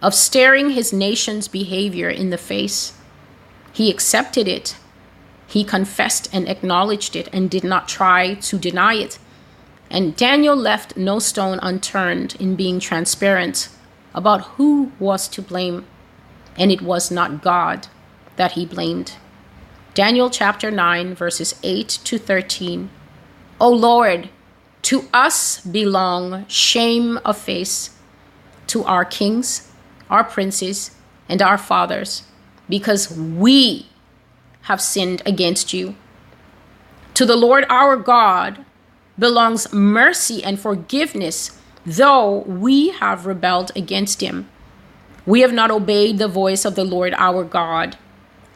of 0.01 0.13
staring 0.13 0.71
his 0.71 0.91
nation's 0.91 1.47
behavior 1.47 2.09
in 2.09 2.29
the 2.29 2.37
face. 2.37 2.93
He 3.71 3.89
accepted 3.89 4.47
it. 4.47 4.75
He 5.47 5.63
confessed 5.63 6.29
and 6.33 6.47
acknowledged 6.47 7.15
it 7.15 7.29
and 7.33 7.49
did 7.49 7.63
not 7.63 7.87
try 7.87 8.35
to 8.35 8.57
deny 8.57 8.95
it. 8.95 9.19
And 9.89 10.15
Daniel 10.15 10.55
left 10.55 10.95
no 10.95 11.19
stone 11.19 11.59
unturned 11.61 12.35
in 12.39 12.55
being 12.55 12.79
transparent 12.79 13.69
about 14.13 14.41
who 14.55 14.91
was 14.99 15.27
to 15.29 15.41
blame. 15.41 15.85
And 16.57 16.71
it 16.71 16.81
was 16.81 17.11
not 17.11 17.41
God 17.41 17.87
that 18.37 18.53
he 18.53 18.65
blamed. 18.65 19.13
Daniel 19.93 20.29
chapter 20.29 20.71
9, 20.71 21.15
verses 21.15 21.59
8 21.63 21.99
to 22.05 22.17
13. 22.17 22.89
O 23.59 23.69
Lord, 23.69 24.29
to 24.83 25.09
us 25.13 25.59
belong 25.59 26.45
shame 26.47 27.17
of 27.25 27.37
face, 27.37 27.89
to 28.67 28.85
our 28.85 29.03
kings, 29.03 29.69
our 30.09 30.23
princes, 30.23 30.91
and 31.27 31.41
our 31.41 31.57
fathers, 31.57 32.23
because 32.69 33.11
we 33.17 33.87
have 34.61 34.79
sinned 34.79 35.21
against 35.25 35.73
you. 35.73 35.95
To 37.15 37.25
the 37.25 37.35
Lord 37.35 37.65
our 37.69 37.97
God 37.97 38.63
belongs 39.19 39.73
mercy 39.73 40.41
and 40.41 40.57
forgiveness, 40.57 41.59
though 41.85 42.43
we 42.43 42.91
have 42.91 43.25
rebelled 43.25 43.73
against 43.75 44.21
him. 44.21 44.47
We 45.25 45.41
have 45.41 45.51
not 45.51 45.69
obeyed 45.69 46.17
the 46.17 46.29
voice 46.29 46.63
of 46.63 46.75
the 46.75 46.85
Lord 46.85 47.13
our 47.17 47.43
God 47.43 47.97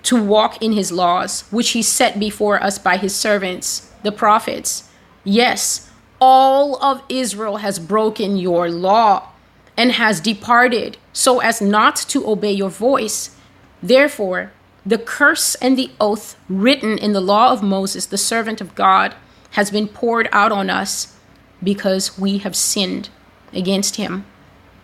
to 0.05 0.21
walk 0.21 0.61
in 0.61 0.73
his 0.73 0.91
laws, 0.91 1.41
which 1.51 1.71
he 1.71 1.81
set 1.81 2.19
before 2.19 2.63
us 2.63 2.77
by 2.77 2.97
his 2.97 3.13
servants, 3.13 3.91
the 4.03 4.11
prophets. 4.11 4.89
Yes, 5.23 5.89
all 6.21 6.81
of 6.83 7.01
Israel 7.09 7.57
has 7.57 7.79
broken 7.79 8.37
your 8.37 8.69
law 8.69 9.29
and 9.75 9.93
has 9.93 10.19
departed 10.19 10.97
so 11.11 11.39
as 11.39 11.59
not 11.59 11.95
to 11.95 12.27
obey 12.29 12.51
your 12.51 12.69
voice. 12.69 13.35
Therefore, 13.81 14.51
the 14.85 14.99
curse 14.99 15.55
and 15.55 15.75
the 15.75 15.91
oath 15.99 16.37
written 16.47 16.99
in 16.99 17.13
the 17.13 17.21
law 17.21 17.51
of 17.51 17.63
Moses, 17.63 18.05
the 18.05 18.17
servant 18.17 18.61
of 18.61 18.75
God, 18.75 19.15
has 19.51 19.71
been 19.71 19.87
poured 19.87 20.29
out 20.31 20.51
on 20.51 20.69
us 20.69 21.17
because 21.63 22.17
we 22.19 22.37
have 22.39 22.55
sinned 22.55 23.09
against 23.51 23.95
him. 23.95 24.25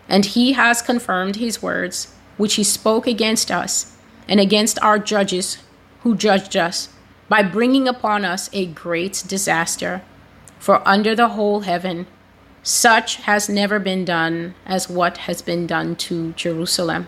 And 0.10 0.26
he 0.26 0.54
has 0.54 0.82
confirmed 0.82 1.36
his 1.36 1.62
words, 1.62 2.14
which 2.38 2.56
he 2.56 2.64
spoke 2.64 3.06
against 3.06 3.52
us 3.52 3.96
and 4.28 4.40
against 4.40 4.82
our 4.82 5.00
judges 5.00 5.58
who 6.02 6.16
judged 6.16 6.56
us 6.56 6.90
by 7.30 7.44
bringing 7.44 7.88
upon 7.88 8.26
us 8.26 8.50
a 8.54 8.66
great 8.66 9.24
disaster. 9.28 10.02
For 10.60 10.88
under 10.88 11.16
the 11.16 11.30
whole 11.30 11.62
heaven, 11.62 12.08
such 12.64 13.16
has 13.18 13.50
never 13.50 13.80
been 13.80 14.06
done 14.06 14.54
as 14.66 14.90
what 14.90 15.18
has 15.20 15.42
been 15.42 15.66
done 15.66 15.96
to 15.96 16.34
Jerusalem. 16.34 17.08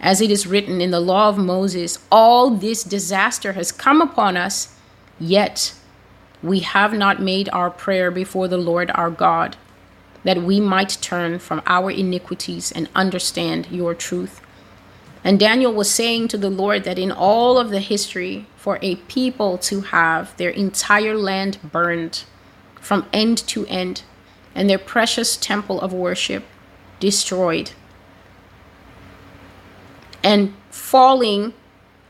As 0.00 0.22
it 0.22 0.30
is 0.30 0.46
written 0.46 0.80
in 0.80 0.90
the 0.90 1.00
law 1.00 1.28
of 1.28 1.36
Moses, 1.36 1.98
all 2.10 2.50
this 2.50 2.82
disaster 2.82 3.52
has 3.52 3.70
come 3.70 4.00
upon 4.00 4.36
us, 4.36 4.74
yet 5.18 5.74
we 6.42 6.60
have 6.60 6.94
not 6.94 7.20
made 7.20 7.50
our 7.52 7.70
prayer 7.70 8.10
before 8.10 8.48
the 8.48 8.56
Lord 8.56 8.90
our 8.94 9.10
God, 9.10 9.56
that 10.24 10.42
we 10.42 10.58
might 10.58 10.96
turn 11.02 11.38
from 11.38 11.60
our 11.66 11.90
iniquities 11.90 12.72
and 12.72 12.88
understand 12.94 13.68
your 13.70 13.94
truth. 13.94 14.40
And 15.22 15.38
Daniel 15.38 15.72
was 15.72 15.90
saying 15.90 16.28
to 16.28 16.38
the 16.38 16.50
Lord 16.50 16.84
that 16.84 16.98
in 16.98 17.12
all 17.12 17.58
of 17.58 17.70
the 17.70 17.80
history, 17.80 18.46
for 18.56 18.78
a 18.80 18.96
people 18.96 19.58
to 19.58 19.82
have 19.82 20.36
their 20.36 20.50
entire 20.50 21.16
land 21.16 21.58
burned 21.62 22.24
from 22.80 23.06
end 23.12 23.38
to 23.48 23.66
end 23.66 24.02
and 24.54 24.68
their 24.68 24.78
precious 24.78 25.36
temple 25.36 25.80
of 25.80 25.92
worship 25.92 26.44
destroyed 26.98 27.72
and 30.22 30.54
falling 30.70 31.54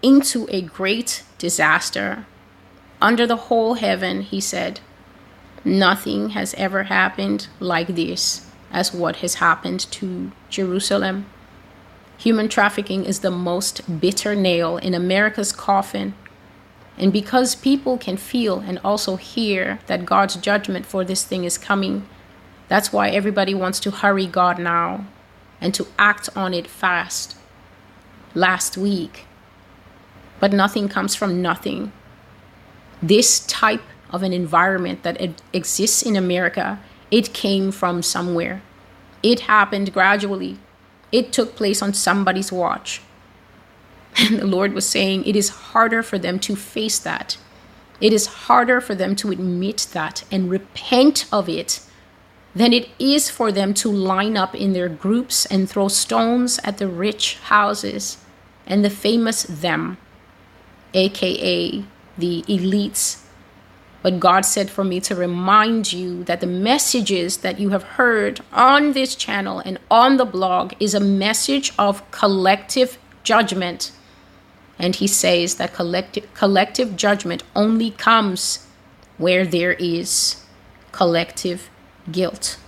into 0.03 0.49
a 0.51 0.63
great 0.63 1.23
disaster 1.39 2.27
under 3.01 3.27
the 3.27 3.37
whole 3.37 3.75
heaven, 3.75 4.23
he 4.23 4.41
said, 4.41 4.81
Nothing 5.65 6.31
has 6.31 6.55
ever 6.55 6.85
happened 6.85 7.49
like 7.59 7.89
this 7.89 8.47
as 8.73 8.95
what 8.95 9.17
has 9.17 9.35
happened 9.35 9.81
to 9.93 10.33
Jerusalem. 10.49 11.27
Human 12.21 12.51
trafficking 12.51 13.07
is 13.07 13.21
the 13.21 13.31
most 13.31 13.99
bitter 13.99 14.35
nail 14.35 14.77
in 14.77 14.93
America's 14.93 15.53
coffin. 15.53 16.13
And 16.99 17.15
because 17.15 17.55
people 17.55 17.97
can 17.97 18.19
feel 18.19 18.59
and 18.59 18.79
also 18.85 19.17
hear 19.17 19.79
that 19.87 20.05
God's 20.05 20.37
judgment 20.37 20.85
for 20.85 21.03
this 21.03 21.25
thing 21.25 21.45
is 21.45 21.57
coming, 21.57 22.07
that's 22.69 22.93
why 22.93 23.09
everybody 23.09 23.55
wants 23.55 23.81
to 23.81 23.91
hurry 23.91 24.27
God 24.27 24.59
now 24.59 25.07
and 25.63 25.73
to 25.73 25.87
act 25.99 26.29
on 26.37 26.53
it 26.53 26.67
fast. 26.67 27.39
Last 28.35 28.77
week, 28.77 29.25
but 30.41 30.53
nothing 30.53 30.91
comes 30.91 31.15
from 31.15 31.41
nothing. 31.41 31.91
This 33.03 33.41
type 33.47 33.83
of 34.11 34.23
an 34.23 34.35
environment 34.35 35.05
that 35.05 35.41
exists 35.55 36.03
in 36.03 36.17
America, 36.17 36.81
it 37.11 37.33
came 37.33 37.73
from 37.73 38.03
somewhere. 38.03 38.61
It 39.23 39.41
happened 39.41 39.95
gradually. 39.95 40.59
It 41.13 41.33
took 41.33 41.57
place 41.57 41.83
on 41.83 41.95
somebody's 41.95 42.53
watch. 42.53 43.03
And 44.17 44.39
the 44.39 44.47
Lord 44.47 44.73
was 44.73 44.89
saying 44.89 45.25
it 45.25 45.37
is 45.37 45.49
harder 45.49 46.03
for 46.03 46.19
them 46.19 46.39
to 46.41 46.57
face 46.57 46.99
that. 46.99 47.39
It 48.01 48.13
is 48.13 48.27
harder 48.27 48.81
for 48.81 48.95
them 48.95 49.15
to 49.17 49.31
admit 49.31 49.89
that 49.93 50.25
and 50.31 50.51
repent 50.51 51.27
of 51.33 51.49
it 51.49 51.81
than 52.55 52.73
it 52.73 52.89
is 52.99 53.31
for 53.31 53.53
them 53.53 53.75
to 53.75 53.91
line 53.91 54.37
up 54.37 54.55
in 54.55 54.73
their 54.73 54.89
groups 54.89 55.47
and 55.47 55.69
throw 55.69 55.89
stones 55.89 56.59
at 56.65 56.79
the 56.79 56.89
rich 56.89 57.37
houses 57.45 58.19
and 58.67 58.85
the 58.85 58.91
famous 58.91 59.45
them, 59.45 59.99
aka 60.95 61.85
the 62.19 62.43
elites. 62.49 63.20
But 64.03 64.21
God 64.21 64.43
said 64.47 64.71
for 64.71 64.83
me 64.83 65.01
to 65.01 65.15
remind 65.15 65.93
you 65.93 66.25
that 66.25 66.41
the 66.41 66.47
messages 66.47 67.39
that 67.39 67.61
you 67.61 67.71
have 67.71 67.83
heard 67.83 68.41
on 68.53 68.93
this 68.93 69.15
channel 69.15 69.59
and 69.59 69.79
on 69.91 70.17
the 70.17 70.25
blog 70.25 70.73
is 70.81 70.95
a 70.95 71.01
message 71.01 71.73
of 71.79 72.09
collective 72.11 72.99
judgment 73.23 73.93
and 74.81 74.97
he 74.97 75.07
says 75.07 75.57
that 75.57 75.75
collective, 75.75 76.33
collective 76.33 76.97
judgment 76.97 77.43
only 77.55 77.91
comes 77.91 78.67
where 79.19 79.45
there 79.45 79.75
is 79.75 80.43
collective 80.91 81.69
guilt. 82.11 82.59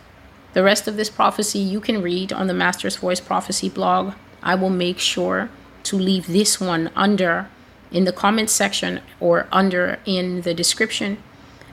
The 0.53 0.63
rest 0.63 0.87
of 0.87 0.99
this 0.99 1.09
prophecy 1.09 1.59
you 1.59 1.81
can 1.81 2.03
read 2.03 2.31
on 2.31 2.47
the 2.47 2.55
Master's 2.55 2.97
Voice 2.97 3.21
Prophecy 3.21 3.71
blog. 3.71 4.13
I 4.43 4.55
will 4.55 4.71
make 4.71 4.99
sure 4.99 5.49
to 5.85 5.97
leave 5.97 6.27
this 6.27 6.61
one 6.61 6.91
under 6.95 7.49
in 7.93 8.05
the 8.05 8.13
comment 8.13 8.51
section 8.51 9.01
or 9.21 9.47
under 9.53 9.99
in 10.05 10.43
the 10.43 10.55
description. 10.55 11.23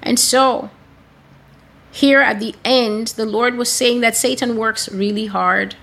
And 0.02 0.20
so, 0.20 0.70
here 1.92 2.22
at 2.22 2.40
the 2.40 2.56
end, 2.64 3.10
the 3.10 3.26
Lord 3.26 3.56
was 3.56 3.72
saying 3.72 4.02
that 4.02 4.16
Satan 4.16 4.58
works 4.58 4.90
really 4.90 5.26
hard. 5.26 5.76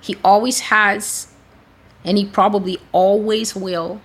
He 0.00 0.16
always 0.24 0.60
has 0.60 1.32
and 2.04 2.16
he 2.16 2.24
probably 2.24 2.78
always 2.92 3.54
will 3.54 4.00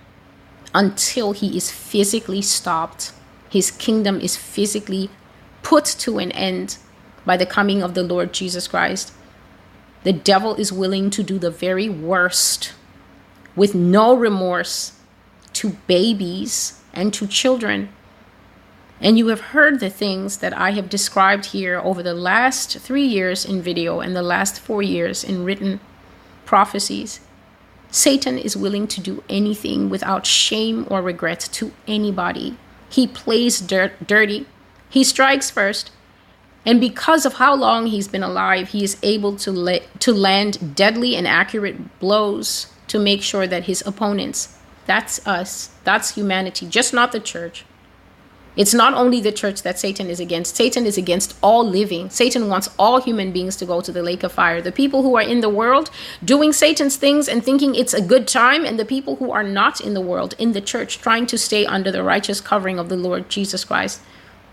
until 0.74 1.32
he 1.32 1.56
is 1.56 1.70
physically 1.70 2.42
stopped. 2.42 3.12
His 3.48 3.70
kingdom 3.70 4.20
is 4.20 4.36
physically 4.36 5.08
put 5.62 5.84
to 5.84 6.18
an 6.18 6.32
end 6.32 6.76
by 7.24 7.36
the 7.36 7.46
coming 7.46 7.82
of 7.82 7.94
the 7.94 8.02
Lord 8.02 8.32
Jesus 8.32 8.68
Christ. 8.68 9.12
The 10.02 10.12
devil 10.12 10.54
is 10.56 10.72
willing 10.72 11.08
to 11.10 11.22
do 11.22 11.38
the 11.38 11.50
very 11.50 11.88
worst 11.88 12.74
with 13.56 13.74
no 13.74 14.14
remorse 14.14 14.92
to 15.54 15.70
babies 15.86 16.80
and 16.92 17.12
to 17.14 17.26
children. 17.26 17.88
And 19.00 19.18
you 19.18 19.28
have 19.28 19.40
heard 19.40 19.80
the 19.80 19.90
things 19.90 20.38
that 20.38 20.56
I 20.56 20.70
have 20.70 20.88
described 20.88 21.46
here 21.46 21.78
over 21.78 22.02
the 22.02 22.14
last 22.14 22.78
three 22.78 23.04
years 23.04 23.44
in 23.44 23.60
video 23.60 24.00
and 24.00 24.14
the 24.14 24.22
last 24.22 24.60
four 24.60 24.82
years 24.82 25.24
in 25.24 25.44
written 25.44 25.80
prophecies. 26.44 27.20
Satan 27.90 28.38
is 28.38 28.56
willing 28.56 28.86
to 28.88 29.00
do 29.00 29.22
anything 29.28 29.88
without 29.88 30.26
shame 30.26 30.86
or 30.90 31.00
regret 31.02 31.40
to 31.52 31.72
anybody. 31.86 32.56
He 32.88 33.06
plays 33.06 33.60
dirt, 33.60 34.06
dirty. 34.06 34.46
He 34.88 35.04
strikes 35.04 35.50
first. 35.50 35.90
And 36.66 36.80
because 36.80 37.26
of 37.26 37.34
how 37.34 37.54
long 37.54 37.86
he's 37.86 38.08
been 38.08 38.22
alive, 38.22 38.70
he 38.70 38.82
is 38.82 38.96
able 39.02 39.36
to, 39.36 39.80
to 39.98 40.12
land 40.12 40.74
deadly 40.74 41.14
and 41.14 41.26
accurate 41.26 42.00
blows 42.00 42.72
to 42.88 42.98
make 42.98 43.22
sure 43.22 43.46
that 43.46 43.64
his 43.64 43.82
opponents, 43.86 44.53
that's 44.86 45.26
us, 45.26 45.70
that's 45.84 46.14
humanity, 46.14 46.66
just 46.66 46.92
not 46.92 47.12
the 47.12 47.20
church, 47.20 47.64
it's 48.56 48.74
not 48.74 48.94
only 48.94 49.20
the 49.20 49.32
church 49.32 49.62
that 49.62 49.80
Satan 49.80 50.08
is 50.08 50.20
against. 50.20 50.54
Satan 50.54 50.86
is 50.86 50.96
against 50.96 51.36
all 51.42 51.68
living. 51.68 52.08
Satan 52.08 52.48
wants 52.48 52.70
all 52.78 53.00
human 53.00 53.32
beings 53.32 53.56
to 53.56 53.66
go 53.66 53.80
to 53.80 53.90
the 53.90 54.02
lake 54.02 54.22
of 54.22 54.32
fire. 54.32 54.60
The 54.60 54.70
people 54.70 55.02
who 55.02 55.16
are 55.16 55.22
in 55.22 55.40
the 55.40 55.48
world 55.48 55.90
doing 56.24 56.52
Satan's 56.52 56.96
things 56.96 57.28
and 57.28 57.44
thinking 57.44 57.74
it's 57.74 57.94
a 57.94 58.00
good 58.00 58.28
time, 58.28 58.64
and 58.64 58.78
the 58.78 58.84
people 58.84 59.16
who 59.16 59.32
are 59.32 59.42
not 59.42 59.80
in 59.80 59.94
the 59.94 60.00
world, 60.00 60.34
in 60.38 60.52
the 60.52 60.60
church, 60.60 61.00
trying 61.00 61.26
to 61.26 61.38
stay 61.38 61.66
under 61.66 61.90
the 61.90 62.04
righteous 62.04 62.40
covering 62.40 62.78
of 62.78 62.88
the 62.88 62.96
Lord 62.96 63.28
Jesus 63.28 63.64
Christ. 63.64 64.00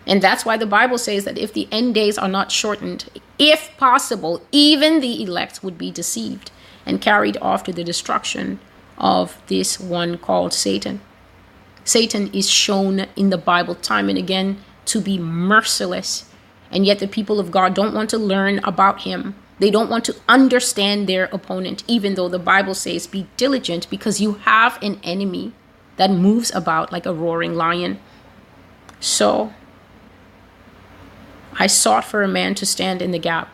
And 0.07 0.19
that's 0.19 0.45
why 0.45 0.57
the 0.57 0.65
Bible 0.65 0.97
says 0.97 1.25
that 1.25 1.37
if 1.37 1.53
the 1.53 1.67
end 1.71 1.93
days 1.93 2.17
are 2.17 2.27
not 2.27 2.51
shortened, 2.51 3.05
if 3.37 3.69
possible, 3.77 4.41
even 4.51 4.99
the 4.99 5.21
elect 5.21 5.63
would 5.63 5.77
be 5.77 5.91
deceived 5.91 6.49
and 6.87 6.99
carried 6.99 7.37
off 7.39 7.63
to 7.65 7.71
the 7.71 7.83
destruction 7.83 8.59
of 9.01 9.41
this 9.47 9.79
one 9.79 10.17
called 10.17 10.53
Satan. 10.53 11.01
Satan 11.83 12.31
is 12.33 12.49
shown 12.49 13.07
in 13.17 13.31
the 13.31 13.37
Bible 13.37 13.75
time 13.75 14.07
and 14.07 14.17
again 14.17 14.61
to 14.85 15.01
be 15.01 15.17
merciless. 15.17 16.29
And 16.71 16.85
yet 16.85 16.99
the 16.99 17.07
people 17.07 17.39
of 17.39 17.51
God 17.51 17.73
don't 17.73 17.93
want 17.93 18.09
to 18.11 18.17
learn 18.17 18.59
about 18.63 19.01
him. 19.01 19.35
They 19.59 19.71
don't 19.71 19.89
want 19.89 20.05
to 20.05 20.15
understand 20.29 21.07
their 21.07 21.25
opponent, 21.25 21.83
even 21.87 22.15
though 22.15 22.29
the 22.29 22.39
Bible 22.39 22.73
says, 22.73 23.07
Be 23.07 23.27
diligent 23.37 23.89
because 23.89 24.21
you 24.21 24.33
have 24.45 24.81
an 24.81 24.99
enemy 25.03 25.53
that 25.97 26.09
moves 26.09 26.53
about 26.55 26.91
like 26.91 27.05
a 27.05 27.13
roaring 27.13 27.55
lion. 27.55 27.99
So 28.99 29.53
I 31.59 31.67
sought 31.67 32.05
for 32.05 32.23
a 32.23 32.27
man 32.27 32.55
to 32.55 32.65
stand 32.65 33.01
in 33.01 33.11
the 33.11 33.19
gap, 33.19 33.49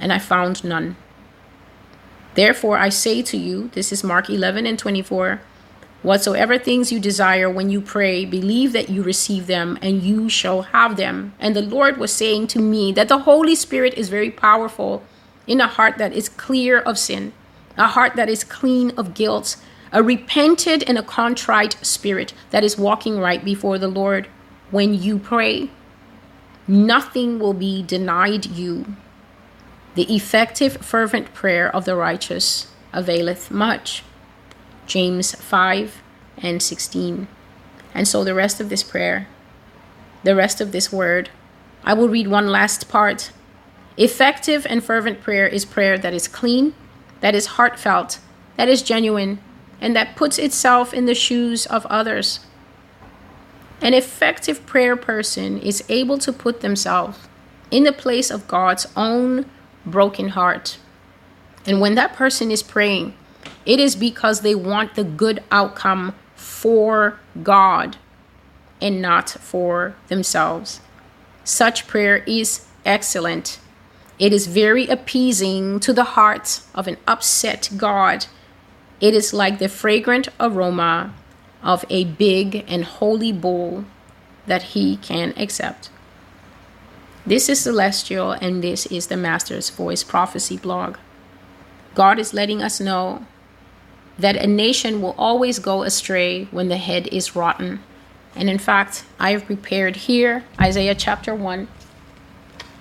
and 0.00 0.12
I 0.12 0.18
found 0.18 0.64
none. 0.64 0.96
Therefore, 2.34 2.78
I 2.78 2.88
say 2.88 3.22
to 3.22 3.36
you, 3.36 3.68
this 3.74 3.92
is 3.92 4.02
Mark 4.02 4.30
11 4.30 4.66
and 4.66 4.78
24 4.78 5.40
Whatsoever 6.02 6.58
things 6.58 6.90
you 6.90 6.98
desire 6.98 7.48
when 7.48 7.70
you 7.70 7.80
pray, 7.80 8.24
believe 8.24 8.72
that 8.72 8.88
you 8.90 9.04
receive 9.04 9.46
them 9.46 9.78
and 9.80 10.02
you 10.02 10.28
shall 10.28 10.62
have 10.62 10.96
them. 10.96 11.32
And 11.38 11.54
the 11.54 11.62
Lord 11.62 11.96
was 11.96 12.12
saying 12.12 12.48
to 12.48 12.58
me 12.58 12.90
that 12.92 13.06
the 13.06 13.20
Holy 13.20 13.54
Spirit 13.54 13.94
is 13.94 14.08
very 14.08 14.30
powerful 14.30 15.04
in 15.46 15.60
a 15.60 15.68
heart 15.68 15.98
that 15.98 16.12
is 16.12 16.28
clear 16.28 16.80
of 16.80 16.98
sin, 16.98 17.32
a 17.76 17.86
heart 17.86 18.16
that 18.16 18.28
is 18.28 18.42
clean 18.42 18.90
of 18.96 19.14
guilt, 19.14 19.56
a 19.92 20.02
repented 20.02 20.82
and 20.88 20.98
a 20.98 21.04
contrite 21.04 21.76
spirit 21.82 22.34
that 22.50 22.64
is 22.64 22.76
walking 22.76 23.20
right 23.20 23.44
before 23.44 23.78
the 23.78 23.86
Lord. 23.86 24.26
When 24.72 25.00
you 25.00 25.20
pray, 25.20 25.70
nothing 26.66 27.38
will 27.38 27.54
be 27.54 27.80
denied 27.80 28.46
you. 28.46 28.96
The 29.94 30.14
effective, 30.14 30.78
fervent 30.78 31.34
prayer 31.34 31.74
of 31.74 31.84
the 31.84 31.96
righteous 31.96 32.68
availeth 32.92 33.50
much. 33.50 34.02
James 34.86 35.34
5 35.34 36.02
and 36.38 36.62
16. 36.62 37.28
And 37.94 38.08
so 38.08 38.24
the 38.24 38.34
rest 38.34 38.60
of 38.60 38.68
this 38.68 38.82
prayer, 38.82 39.28
the 40.24 40.34
rest 40.34 40.60
of 40.60 40.72
this 40.72 40.92
word, 40.92 41.30
I 41.84 41.94
will 41.94 42.08
read 42.08 42.28
one 42.28 42.48
last 42.48 42.88
part. 42.88 43.32
Effective 43.96 44.66
and 44.68 44.82
fervent 44.82 45.20
prayer 45.20 45.46
is 45.46 45.64
prayer 45.64 45.98
that 45.98 46.14
is 46.14 46.28
clean, 46.28 46.74
that 47.20 47.34
is 47.34 47.46
heartfelt, 47.46 48.18
that 48.56 48.68
is 48.68 48.82
genuine, 48.82 49.40
and 49.80 49.94
that 49.94 50.16
puts 50.16 50.38
itself 50.38 50.94
in 50.94 51.06
the 51.06 51.14
shoes 51.14 51.66
of 51.66 51.84
others. 51.86 52.40
An 53.82 53.94
effective 53.94 54.64
prayer 54.64 54.96
person 54.96 55.58
is 55.58 55.84
able 55.88 56.16
to 56.18 56.32
put 56.32 56.60
themselves 56.60 57.18
in 57.70 57.82
the 57.82 57.92
place 57.92 58.30
of 58.30 58.48
God's 58.48 58.86
own 58.96 59.44
broken 59.84 60.30
heart. 60.30 60.78
And 61.66 61.80
when 61.80 61.94
that 61.94 62.14
person 62.14 62.50
is 62.50 62.62
praying, 62.62 63.14
it 63.64 63.78
is 63.78 63.96
because 63.96 64.40
they 64.40 64.54
want 64.54 64.94
the 64.94 65.04
good 65.04 65.42
outcome 65.50 66.14
for 66.34 67.18
God 67.42 67.96
and 68.80 69.00
not 69.00 69.30
for 69.30 69.94
themselves. 70.08 70.80
Such 71.44 71.86
prayer 71.86 72.18
is 72.26 72.66
excellent. 72.84 73.58
It 74.18 74.32
is 74.32 74.46
very 74.46 74.86
appeasing 74.86 75.80
to 75.80 75.92
the 75.92 76.04
heart 76.04 76.60
of 76.74 76.86
an 76.86 76.96
upset 77.06 77.70
God. 77.76 78.26
It 79.00 79.14
is 79.14 79.32
like 79.32 79.58
the 79.58 79.68
fragrant 79.68 80.28
aroma 80.38 81.14
of 81.62 81.84
a 81.88 82.04
big 82.04 82.64
and 82.68 82.84
holy 82.84 83.32
bowl 83.32 83.84
that 84.46 84.62
he 84.62 84.96
can 84.96 85.32
accept. 85.36 85.90
This 87.24 87.48
is 87.48 87.60
Celestial, 87.60 88.32
and 88.32 88.64
this 88.64 88.84
is 88.86 89.06
the 89.06 89.16
Master's 89.16 89.70
Voice 89.70 90.02
Prophecy 90.02 90.56
blog. 90.56 90.96
God 91.94 92.18
is 92.18 92.34
letting 92.34 92.60
us 92.60 92.80
know 92.80 93.24
that 94.18 94.34
a 94.34 94.48
nation 94.48 95.00
will 95.00 95.14
always 95.16 95.60
go 95.60 95.84
astray 95.84 96.46
when 96.50 96.68
the 96.68 96.78
head 96.78 97.06
is 97.12 97.36
rotten. 97.36 97.80
And 98.34 98.50
in 98.50 98.58
fact, 98.58 99.04
I 99.20 99.30
have 99.30 99.46
prepared 99.46 99.94
here 99.94 100.42
Isaiah 100.60 100.96
chapter 100.96 101.32
1. 101.32 101.68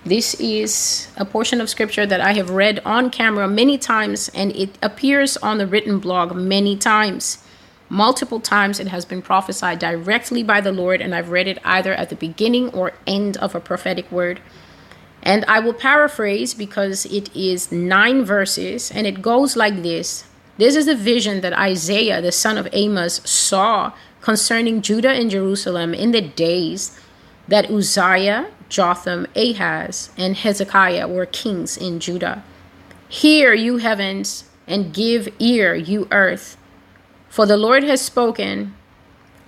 This 0.04 0.34
is 0.40 1.08
a 1.16 1.24
portion 1.24 1.62
of 1.62 1.70
scripture 1.70 2.08
that 2.08 2.22
I 2.22 2.34
have 2.34 2.50
read 2.50 2.80
on 2.84 3.12
camera 3.12 3.48
many 3.48 3.78
times, 3.78 4.30
and 4.30 4.56
it 4.56 4.76
appears 4.82 5.38
on 5.38 5.60
the 5.60 5.68
written 5.68 6.00
blog 6.00 6.36
many 6.36 6.76
times. 6.76 7.38
Multiple 7.92 8.40
times 8.40 8.80
it 8.80 8.88
has 8.88 9.04
been 9.04 9.22
prophesied 9.22 9.78
directly 9.78 10.44
by 10.44 10.62
the 10.62 10.72
Lord, 10.72 11.02
and 11.02 11.14
I've 11.14 11.30
read 11.30 11.46
it 11.46 11.58
either 11.66 11.94
at 11.94 12.08
the 12.08 12.16
beginning 12.16 12.70
or 12.70 12.94
end 13.06 13.36
of 13.36 13.54
a 13.54 13.60
prophetic 13.60 14.10
word. 14.10 14.40
And 15.22 15.44
I 15.44 15.60
will 15.60 15.74
paraphrase 15.74 16.54
because 16.54 17.06
it 17.08 17.36
is 17.36 17.70
nine 17.70 18.24
verses, 18.24 18.92
and 18.92 19.06
it 19.06 19.22
goes 19.22 19.58
like 19.58 19.84
this 19.84 20.24
This 20.58 20.78
is 20.78 20.86
the 20.86 20.96
vision 20.96 21.42
that 21.42 21.52
Isaiah, 21.52 22.22
the 22.22 22.32
son 22.32 22.58
of 22.58 22.70
Amos, 22.72 23.16
saw 23.30 23.92
concerning 24.22 24.82
Judah 24.82 25.12
and 25.12 25.30
Jerusalem 25.30 25.94
in 25.94 26.12
the 26.12 26.22
days 26.22 26.98
that 27.50 27.70
Uzziah, 27.70 28.52
Jotham, 28.70 29.28
Ahaz, 29.36 30.12
and 30.16 30.38
Hezekiah 30.38 31.10
were 31.10 31.26
kings 31.26 31.76
in 31.76 32.00
Judah. 32.00 32.42
Hear, 33.10 33.54
you 33.54 33.80
heavens, 33.80 34.46
and 34.66 34.94
give 34.94 35.28
ear, 35.40 35.76
you 35.76 36.08
earth. 36.10 36.56
For 37.32 37.46
the 37.46 37.56
Lord 37.56 37.86
has 37.86 38.02
spoken 38.02 38.76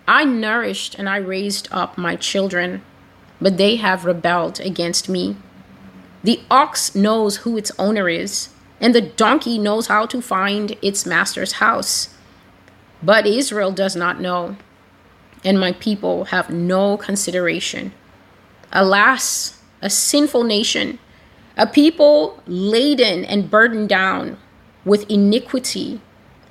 I 0.07 0.23
nourished 0.23 0.95
and 0.95 1.09
I 1.09 1.17
raised 1.17 1.67
up 1.69 1.97
my 1.97 2.15
children, 2.15 2.81
but 3.41 3.57
they 3.57 3.75
have 3.75 4.05
rebelled 4.05 4.61
against 4.61 5.09
me. 5.09 5.35
The 6.23 6.39
ox 6.49 6.95
knows 6.95 7.37
who 7.37 7.57
its 7.57 7.73
owner 7.77 8.07
is, 8.07 8.47
and 8.79 8.95
the 8.95 9.01
donkey 9.01 9.57
knows 9.59 9.87
how 9.87 10.05
to 10.05 10.21
find 10.21 10.77
its 10.81 11.05
master's 11.05 11.53
house. 11.53 12.15
But 13.01 13.27
Israel 13.27 13.73
does 13.73 13.97
not 13.97 14.21
know, 14.21 14.55
and 15.43 15.59
my 15.59 15.73
people 15.73 16.25
have 16.25 16.49
no 16.49 16.95
consideration. 16.95 17.91
Alas, 18.71 19.61
a 19.81 19.89
sinful 19.89 20.45
nation, 20.45 20.99
a 21.57 21.67
people 21.67 22.41
laden 22.47 23.25
and 23.25 23.51
burdened 23.51 23.89
down 23.89 24.37
with 24.85 25.09
iniquity, 25.11 25.99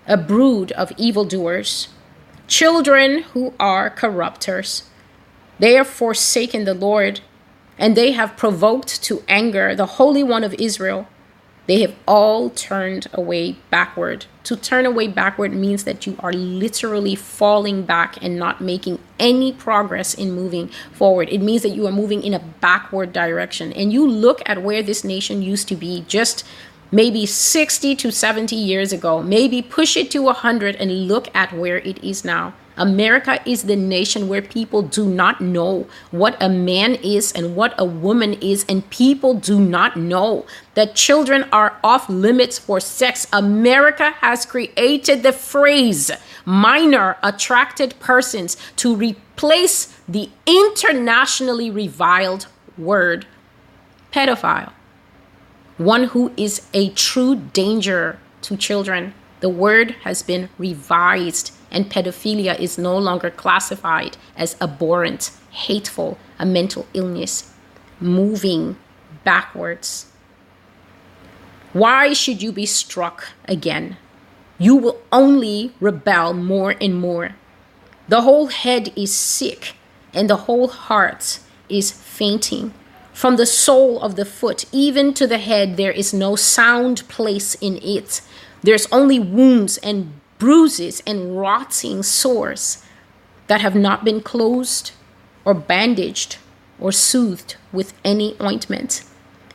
a 0.07 0.17
brood 0.17 0.73
of 0.73 0.93
evildoers, 0.97 1.89
children 2.47 3.23
who 3.35 3.55
are 3.59 3.89
corrupters. 3.89 4.85
They 5.59 5.75
have 5.75 5.87
forsaken 5.87 6.65
the 6.65 6.75
Lord, 6.75 7.21
and 7.79 7.97
they 7.97 8.13
have 8.13 8.37
provoked 8.37 9.03
to 9.05 9.23
anger 9.29 9.75
the 9.75 9.87
Holy 9.87 10.23
One 10.23 10.45
of 10.45 10.55
Israel. 10.55 11.09
They 11.69 11.81
have 11.83 11.95
all 12.09 12.51
turned 12.51 13.07
away 13.13 13.57
backward. 13.71 14.27
To 14.45 14.57
turn 14.57 14.85
away 14.85 15.07
backward 15.07 15.53
means 15.53 15.85
that 15.85 16.05
you 16.05 16.17
are 16.19 16.33
literally 16.33 17.15
falling 17.15 17.85
back 17.85 18.21
and 18.21 18.37
not 18.37 18.61
making 18.61 18.99
any 19.21 19.53
progress 19.53 20.13
in 20.13 20.33
moving 20.33 20.69
forward. 20.93 21.29
It 21.29 21.41
means 21.41 21.63
that 21.63 21.77
you 21.77 21.87
are 21.87 21.93
moving 21.93 22.25
in 22.25 22.35
a 22.35 22.41
backward 22.41 23.13
direction. 23.13 23.73
And 23.73 23.93
you 23.93 24.05
look 24.05 24.43
at 24.45 24.65
where 24.65 24.83
this 24.83 25.05
nation 25.05 25.41
used 25.41 25.69
to 25.69 25.77
be 25.77 26.05
just 26.09 26.45
maybe 26.93 27.27
60 27.27 27.97
to 27.97 28.13
70 28.13 28.55
years 28.55 28.93
ago, 28.93 29.23
maybe 29.23 29.63
push 29.63 29.97
it 29.97 30.11
to 30.13 30.23
100 30.23 30.77
and 30.77 31.09
look 31.09 31.35
at 31.35 31.53
where 31.53 31.79
it 31.79 32.03
is 32.05 32.25
now. 32.25 32.55
America 32.77 33.39
is 33.45 33.65
the 33.65 33.77
nation 33.77 34.29
where 34.29 34.41
people 34.41 34.81
do 34.83 35.07
not 35.07 35.41
know 35.41 35.87
what 36.11 36.37
a 36.41 36.49
man 36.49 36.95
is 36.97 37.31
and 37.33 37.55
what 37.55 37.75
a 37.79 37.85
woman 37.85 38.33
is, 38.35 38.65
and 38.69 38.89
people 38.89 39.35
do 39.35 39.61
not 39.61 39.97
know 39.97 40.47
that 40.75 40.95
children 40.95 41.45
are 41.53 41.79
off 41.85 42.09
limits 42.09 42.59
for 42.59 42.81
sex. 42.81 43.27
America 43.33 44.13
has 44.21 44.47
created 44.47 45.23
the 45.23 45.33
phrase 45.33 46.11
minor 46.45 47.17
attracted 47.23 47.99
persons 48.01 48.57
to 48.77 48.95
replace 48.95 49.95
the 50.09 50.31
internationally 50.47 51.71
reviled 51.71 52.47
word 52.79 53.27
pedophile, 54.13 54.73
one 55.85 56.05
who 56.05 56.33
is 56.37 56.67
a 56.73 56.91
true 56.91 57.37
danger 57.37 58.19
to 58.43 58.57
children. 58.57 59.15
The 59.41 59.49
word 59.49 59.93
has 60.03 60.23
been 60.23 60.49
revised 60.59 61.53
and 61.71 61.91
pedophilia 61.91 62.59
is 62.61 62.79
no 62.79 62.97
longer 62.97 63.31
classified 63.31 64.17
as 64.37 64.57
abhorrent, 64.61 65.31
hateful, 65.51 66.19
a 66.39 66.47
mental 66.47 66.87
illness, 66.93 67.53
moving 67.99 68.77
backwards. 69.25 70.07
Why 71.73 72.13
should 72.13 72.43
you 72.43 72.53
be 72.53 72.67
struck 72.67 73.29
again? 73.47 73.97
You 74.59 74.77
will 74.77 75.01
only 75.11 75.73
rebel 75.81 76.35
more 76.35 76.75
and 76.81 77.01
more. 77.01 77.35
The 78.09 78.21
whole 78.21 78.49
head 78.49 78.93
is 78.95 79.15
sick, 79.15 79.75
and 80.13 80.29
the 80.29 80.45
whole 80.45 80.69
heart 80.69 81.41
is 81.69 81.91
fainting. 81.91 82.75
From 83.13 83.37
the 83.37 83.47
sole 83.47 84.01
of 84.01 84.17
the 84.17 84.25
foot 84.25 84.65
even 84.73 85.15
to 85.15 85.27
the 85.27 85.39
head, 85.39 85.77
there 85.77 85.93
is 85.93 86.15
no 86.15 86.35
sound 86.37 87.07
place 87.09 87.55
in 87.57 87.79
it. 87.83 88.23
There's 88.63 88.87
only 88.91 89.19
wounds 89.19 89.79
and 89.79 90.21
bruises 90.39 91.03
and 91.07 91.39
rotting 91.39 92.03
sores 92.03 92.83
that 93.47 93.61
have 93.61 93.75
not 93.75 94.05
been 94.05 94.21
closed 94.21 94.93
or 95.45 95.55
bandaged 95.55 96.39
or 96.81 96.91
soothed 96.91 97.57
with 97.73 97.93
any 98.05 98.37
ointment. 98.41 99.05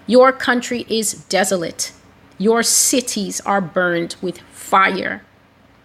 Your 0.05 0.31
country 0.31 0.85
is 0.87 1.13
desolate. 1.13 1.91
Your 2.37 2.63
cities 2.63 3.41
are 3.41 3.59
burned 3.59 4.15
with 4.21 4.39
fire. 4.51 5.23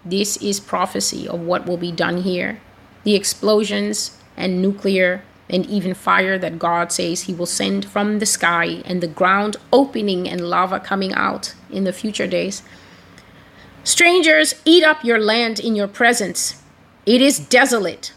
This 0.05 0.37
is 0.37 0.61
prophecy 0.61 1.27
of 1.27 1.41
what 1.41 1.67
will 1.67 1.77
be 1.77 1.91
done 1.91 2.19
here. 2.19 2.61
The 3.05 3.15
explosions 3.15 4.19
and 4.37 4.61
nuclear 4.61 5.25
and 5.53 5.67
even 5.67 5.95
fire 5.95 6.39
that 6.39 6.59
God 6.59 6.91
says 6.91 7.23
He 7.23 7.35
will 7.35 7.47
send 7.47 7.85
from 7.85 8.19
the 8.19 8.27
sky, 8.27 8.83
and 8.85 9.01
the 9.01 9.07
ground 9.07 9.57
opening 9.73 10.29
and 10.29 10.49
lava 10.49 10.81
coming 10.81 11.13
out 11.13 11.55
in 11.71 11.85
the 11.85 11.93
future 11.93 12.27
days. 12.27 12.63
Strangers 13.85 14.55
eat 14.65 14.83
up 14.83 15.05
your 15.05 15.21
land 15.21 15.61
in 15.61 15.77
your 15.77 15.89
presence. 15.89 16.63
It 17.05 17.21
is 17.21 17.39
desolate. 17.39 18.13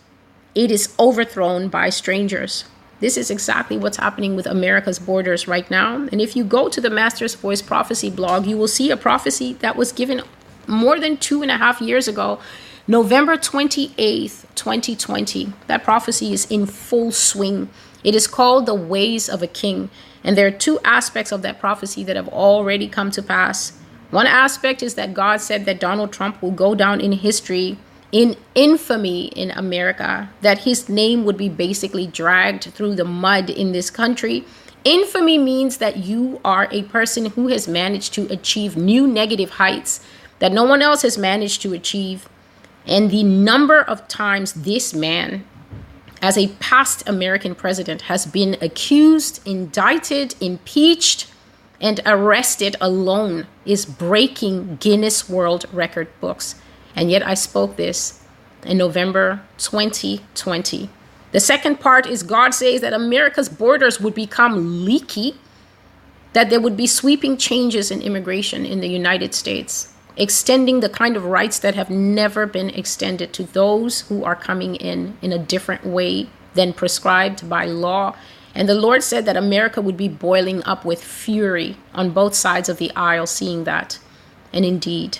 It 0.53 0.71
is 0.71 0.93
overthrown 0.97 1.67
by 1.67 1.89
strangers. 1.89 2.65
This 2.99 3.17
is 3.17 3.29
exactly 3.29 3.77
what's 3.77 3.97
happening 3.97 4.35
with 4.35 4.45
America's 4.45 4.99
borders 4.99 5.47
right 5.47 5.69
now. 5.69 6.07
And 6.11 6.21
if 6.21 6.35
you 6.35 6.43
go 6.43 6.69
to 6.69 6.79
the 6.79 6.89
Master's 6.89 7.35
Voice 7.35 7.61
Prophecy 7.61 8.09
blog, 8.09 8.45
you 8.45 8.57
will 8.57 8.69
see 8.69 8.89
a 8.89 8.97
prophecy 8.97 9.53
that 9.55 9.75
was 9.75 9.91
given 9.91 10.21
more 10.67 10.99
than 10.99 11.17
two 11.17 11.41
and 11.41 11.51
a 11.51 11.57
half 11.57 11.81
years 11.81 12.07
ago, 12.07 12.39
November 12.87 13.35
28th, 13.35 14.45
2020. 14.53 15.53
That 15.65 15.83
prophecy 15.83 16.33
is 16.33 16.45
in 16.51 16.67
full 16.67 17.11
swing. 17.11 17.67
It 18.03 18.13
is 18.13 18.27
called 18.27 18.67
The 18.67 18.75
Ways 18.75 19.27
of 19.27 19.41
a 19.41 19.47
King. 19.47 19.89
And 20.23 20.37
there 20.37 20.45
are 20.45 20.51
two 20.51 20.79
aspects 20.83 21.31
of 21.31 21.41
that 21.41 21.59
prophecy 21.59 22.03
that 22.03 22.15
have 22.15 22.27
already 22.27 22.87
come 22.87 23.09
to 23.11 23.23
pass. 23.23 23.71
One 24.11 24.27
aspect 24.27 24.83
is 24.83 24.93
that 24.95 25.15
God 25.15 25.41
said 25.41 25.65
that 25.65 25.79
Donald 25.79 26.13
Trump 26.13 26.39
will 26.43 26.51
go 26.51 26.75
down 26.75 27.01
in 27.01 27.13
history 27.13 27.79
in 28.11 28.37
infamy 28.53 29.25
in 29.29 29.49
America, 29.51 30.29
that 30.41 30.59
his 30.59 30.87
name 30.87 31.25
would 31.25 31.37
be 31.37 31.49
basically 31.49 32.05
dragged 32.05 32.65
through 32.65 32.93
the 32.95 33.03
mud 33.03 33.49
in 33.49 33.71
this 33.71 33.89
country. 33.89 34.45
Infamy 34.83 35.39
means 35.39 35.77
that 35.77 35.97
you 35.97 36.39
are 36.45 36.67
a 36.69 36.83
person 36.83 37.25
who 37.25 37.47
has 37.47 37.67
managed 37.67 38.13
to 38.13 38.31
achieve 38.31 38.77
new 38.77 39.07
negative 39.07 39.49
heights 39.49 40.01
that 40.37 40.51
no 40.51 40.63
one 40.63 40.83
else 40.83 41.01
has 41.01 41.17
managed 41.17 41.63
to 41.63 41.73
achieve. 41.73 42.29
And 42.87 43.09
the 43.09 43.23
number 43.23 43.81
of 43.81 44.07
times 44.07 44.53
this 44.53 44.93
man, 44.93 45.45
as 46.21 46.37
a 46.37 46.49
past 46.59 47.07
American 47.07 47.55
president, 47.55 48.03
has 48.03 48.25
been 48.25 48.57
accused, 48.61 49.45
indicted, 49.47 50.35
impeached, 50.39 51.31
and 51.81 51.99
arrested 52.05 52.75
alone 52.79 53.47
is 53.65 53.85
breaking 53.85 54.77
Guinness 54.77 55.27
World 55.29 55.65
Record 55.73 56.07
books. 56.19 56.55
And 56.95 57.11
yet 57.11 57.25
I 57.25 57.33
spoke 57.33 57.75
this 57.75 58.23
in 58.63 58.77
November 58.77 59.41
2020. 59.57 60.89
The 61.31 61.39
second 61.39 61.79
part 61.79 62.07
is 62.07 62.23
God 62.23 62.53
says 62.53 62.81
that 62.81 62.93
America's 62.93 63.49
borders 63.49 63.99
would 63.99 64.15
become 64.15 64.85
leaky, 64.85 65.35
that 66.33 66.49
there 66.49 66.61
would 66.61 66.77
be 66.77 66.87
sweeping 66.87 67.35
changes 67.37 67.91
in 67.91 68.01
immigration 68.01 68.65
in 68.65 68.79
the 68.79 68.87
United 68.87 69.33
States, 69.33 69.93
extending 70.17 70.79
the 70.79 70.89
kind 70.89 71.17
of 71.17 71.25
rights 71.25 71.59
that 71.59 71.75
have 71.75 71.89
never 71.89 72.45
been 72.45 72.69
extended 72.69 73.33
to 73.33 73.43
those 73.43 74.01
who 74.01 74.23
are 74.23 74.35
coming 74.35 74.75
in 74.75 75.17
in 75.21 75.31
a 75.31 75.37
different 75.37 75.85
way 75.85 76.29
than 76.53 76.71
prescribed 76.71 77.49
by 77.49 77.65
law 77.65 78.15
and 78.55 78.69
the 78.69 78.73
Lord 78.73 79.03
said 79.03 79.25
that 79.25 79.35
America 79.35 79.81
would 79.81 79.97
be 79.97 80.07
boiling 80.07 80.63
up 80.63 80.85
with 80.85 81.03
fury 81.03 81.75
on 81.93 82.11
both 82.11 82.33
sides 82.33 82.69
of 82.69 82.77
the 82.77 82.89
aisle, 82.95 83.27
seeing 83.27 83.65
that. 83.65 83.99
And 84.53 84.63
indeed, 84.63 85.19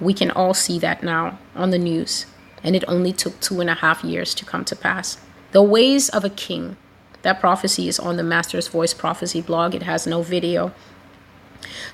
we 0.00 0.14
can 0.14 0.30
all 0.30 0.54
see 0.54 0.78
that 0.78 1.02
now 1.02 1.40
on 1.56 1.70
the 1.70 1.78
news. 1.78 2.26
And 2.62 2.76
it 2.76 2.84
only 2.86 3.12
took 3.12 3.40
two 3.40 3.60
and 3.60 3.68
a 3.68 3.74
half 3.74 4.04
years 4.04 4.32
to 4.36 4.44
come 4.44 4.64
to 4.66 4.76
pass. 4.76 5.18
The 5.50 5.62
ways 5.62 6.08
of 6.08 6.24
a 6.24 6.30
king. 6.30 6.76
That 7.22 7.40
prophecy 7.40 7.88
is 7.88 7.98
on 7.98 8.16
the 8.16 8.22
Master's 8.22 8.68
Voice 8.68 8.94
Prophecy 8.94 9.40
blog. 9.40 9.74
It 9.74 9.82
has 9.82 10.06
no 10.06 10.22
video. 10.22 10.72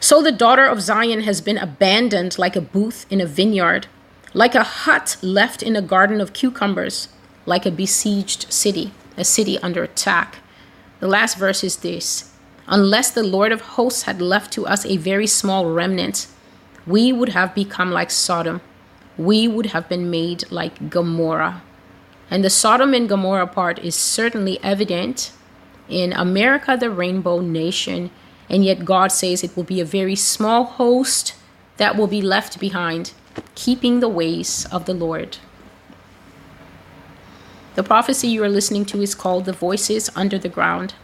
So 0.00 0.22
the 0.22 0.32
daughter 0.32 0.64
of 0.66 0.80
Zion 0.80 1.22
has 1.22 1.40
been 1.40 1.58
abandoned 1.58 2.38
like 2.38 2.56
a 2.56 2.60
booth 2.60 3.06
in 3.10 3.20
a 3.20 3.26
vineyard, 3.26 3.86
like 4.34 4.54
a 4.54 4.62
hut 4.62 5.16
left 5.22 5.62
in 5.62 5.76
a 5.76 5.82
garden 5.82 6.20
of 6.20 6.32
cucumbers, 6.32 7.08
like 7.46 7.66
a 7.66 7.70
besieged 7.70 8.52
city, 8.52 8.92
a 9.16 9.24
city 9.24 9.58
under 9.58 9.82
attack. 9.82 10.38
The 11.00 11.08
last 11.08 11.38
verse 11.38 11.62
is 11.64 11.76
this 11.78 12.32
Unless 12.66 13.12
the 13.12 13.22
Lord 13.22 13.52
of 13.52 13.62
hosts 13.62 14.02
had 14.02 14.20
left 14.20 14.52
to 14.52 14.66
us 14.66 14.84
a 14.84 14.98
very 14.98 15.26
small 15.26 15.70
remnant, 15.70 16.26
we 16.86 17.12
would 17.12 17.30
have 17.30 17.54
become 17.54 17.90
like 17.90 18.10
Sodom. 18.10 18.60
we 19.16 19.48
would 19.48 19.66
have 19.66 19.88
been 19.88 20.10
made 20.10 20.44
like 20.50 20.90
Gomorrah. 20.90 21.60
And 22.30 22.44
the 22.44 22.50
Sodom 22.50 22.94
and 22.94 23.08
Gomorrah 23.08 23.48
part 23.48 23.78
is 23.80 23.96
certainly 23.96 24.60
evident 24.62 25.32
in 25.88 26.12
America, 26.12 26.76
the 26.78 26.90
rainbow 26.90 27.40
nation. 27.40 28.10
And 28.50 28.64
yet, 28.64 28.84
God 28.84 29.12
says 29.12 29.44
it 29.44 29.56
will 29.56 29.64
be 29.64 29.80
a 29.80 29.84
very 29.84 30.14
small 30.14 30.64
host 30.64 31.34
that 31.76 31.96
will 31.96 32.06
be 32.06 32.22
left 32.22 32.58
behind, 32.58 33.12
keeping 33.54 34.00
the 34.00 34.08
ways 34.08 34.66
of 34.72 34.86
the 34.86 34.94
Lord. 34.94 35.38
The 37.74 37.82
prophecy 37.82 38.28
you 38.28 38.42
are 38.42 38.48
listening 38.48 38.84
to 38.86 39.02
is 39.02 39.14
called 39.14 39.44
The 39.44 39.52
Voices 39.52 40.10
Under 40.16 40.38
the 40.38 40.48
Ground, 40.48 40.94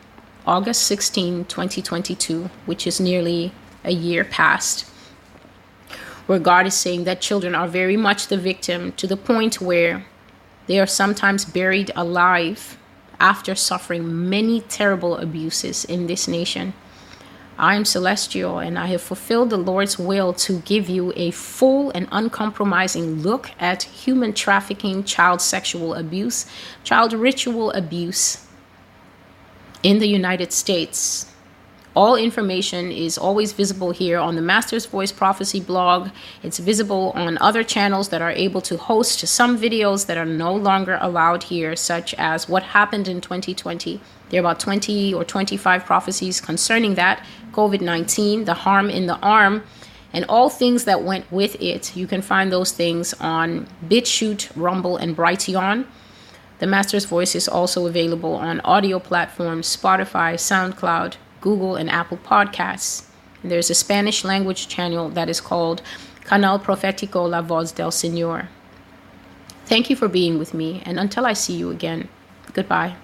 August 0.47 0.83
16, 0.85 1.45
2022, 1.45 2.51
which 2.67 2.87
is 2.87 2.99
nearly 2.99 3.53
a 3.85 3.93
year 3.93 4.25
past 4.25 4.91
where 6.27 6.39
God 6.39 6.67
is 6.67 6.75
saying 6.75 7.05
that 7.05 7.21
children 7.21 7.55
are 7.55 7.69
very 7.69 7.97
much 7.97 8.29
the 8.29 8.39
victim 8.39 8.93
to 8.93 9.07
the 9.07 9.17
point 9.17 9.61
where 9.61 10.07
they 10.67 10.81
are 10.81 10.87
sometimes 10.87 11.45
buried 11.45 11.91
alive 11.95 12.79
after 13.21 13.55
suffering 13.55 14.29
many 14.29 14.61
terrible 14.63 15.17
abuses 15.17 15.85
in 15.85 16.07
this 16.07 16.27
nation. 16.27 16.73
I 17.59 17.77
am 17.77 17.85
celestial 17.85 18.59
and 18.59 18.79
I 18.79 18.87
have 18.87 19.03
fulfilled 19.03 19.51
the 19.51 19.57
Lord's 19.57 19.99
will 19.99 20.33
to 20.35 20.59
give 20.61 20.89
you 20.89 21.13
a 21.15 21.31
full 21.31 21.91
and 21.91 22.09
uncompromising 22.11 23.23
look 23.23 23.51
at 23.61 23.85
human 23.85 24.33
trafficking, 24.33 25.05
child 25.05 25.41
sexual 25.41 25.95
abuse, 25.95 26.47
child 26.83 27.13
ritual 27.13 27.71
abuse 27.71 28.45
in 29.83 29.99
the 30.01 30.09
United 30.09 30.53
States. 30.53 31.34
All 31.97 32.17
information 32.17 32.91
is 32.91 33.17
always 33.17 33.53
visible 33.53 33.93
here 33.93 34.19
on 34.19 34.35
the 34.35 34.43
Master's 34.43 34.85
Voice 34.85 35.13
Prophecy 35.13 35.61
blog. 35.61 36.11
It's 36.43 36.59
visible 36.59 37.13
on 37.15 37.39
other 37.39 37.63
channels 37.63 38.09
that 38.09 38.21
are 38.21 38.33
able 38.33 38.61
to 38.63 38.77
host 38.77 39.21
some 39.29 39.57
videos 39.57 40.07
that 40.07 40.19
are 40.19 40.25
no 40.25 40.53
longer 40.53 40.99
allowed 41.01 41.45
here, 41.45 41.77
such 41.77 42.13
as 42.15 42.49
what 42.49 42.65
happened 42.65 43.07
in 43.07 43.21
2020. 43.21 44.01
There 44.31 44.41
are 44.41 44.43
about 44.43 44.59
20 44.59 45.15
or 45.15 45.25
25 45.25 45.85
prophecies 45.85 46.41
concerning 46.41 46.97
that 46.97 47.25
COVID 47.53 47.81
19, 47.81 48.45
the 48.45 48.55
harm 48.55 48.91
in 48.91 49.07
the 49.07 49.19
arm, 49.19 49.63
and 50.13 50.25
all 50.29 50.51
things 50.51 50.87
that 50.87 51.05
went 51.05 51.31
with 51.31 51.55
it. 51.63 51.97
You 51.97 52.09
can 52.09 52.23
find 52.23 52.51
those 52.51 52.73
things 52.73 53.15
on 53.21 53.69
BitChute, 53.87 54.51
Rumble, 54.57 54.97
and 54.97 55.17
Brighteon. 55.17 55.87
The 56.59 56.67
Master's 56.67 57.05
Voice 57.05 57.37
is 57.37 57.47
also 57.47 57.87
available 57.87 58.35
on 58.35 58.59
audio 58.61 58.99
platforms 58.99 59.77
Spotify, 59.77 60.35
SoundCloud, 60.35 61.15
Google, 61.45 61.77
and 61.77 61.91
Apple 61.91 62.17
Podcasts. 62.17 63.05
And 63.43 63.51
there's 63.51 63.71
a 63.71 63.75
Spanish 63.75 64.25
language 64.25 64.67
channel 64.67 65.11
that 65.11 65.29
is 65.29 65.41
called 65.41 65.83
Canal 66.25 66.59
Profético 66.59 67.29
La 67.29 67.43
Voz 67.43 67.71
del 67.73 67.91
Señor. 67.91 68.49
Thank 69.67 69.91
you 69.91 69.97
for 69.97 70.09
being 70.09 70.39
with 70.39 70.55
me, 70.55 70.83
and 70.87 70.99
until 70.99 71.27
I 71.27 71.35
see 71.35 71.55
you 71.55 71.71
again, 71.71 72.09
goodbye. 72.55 72.97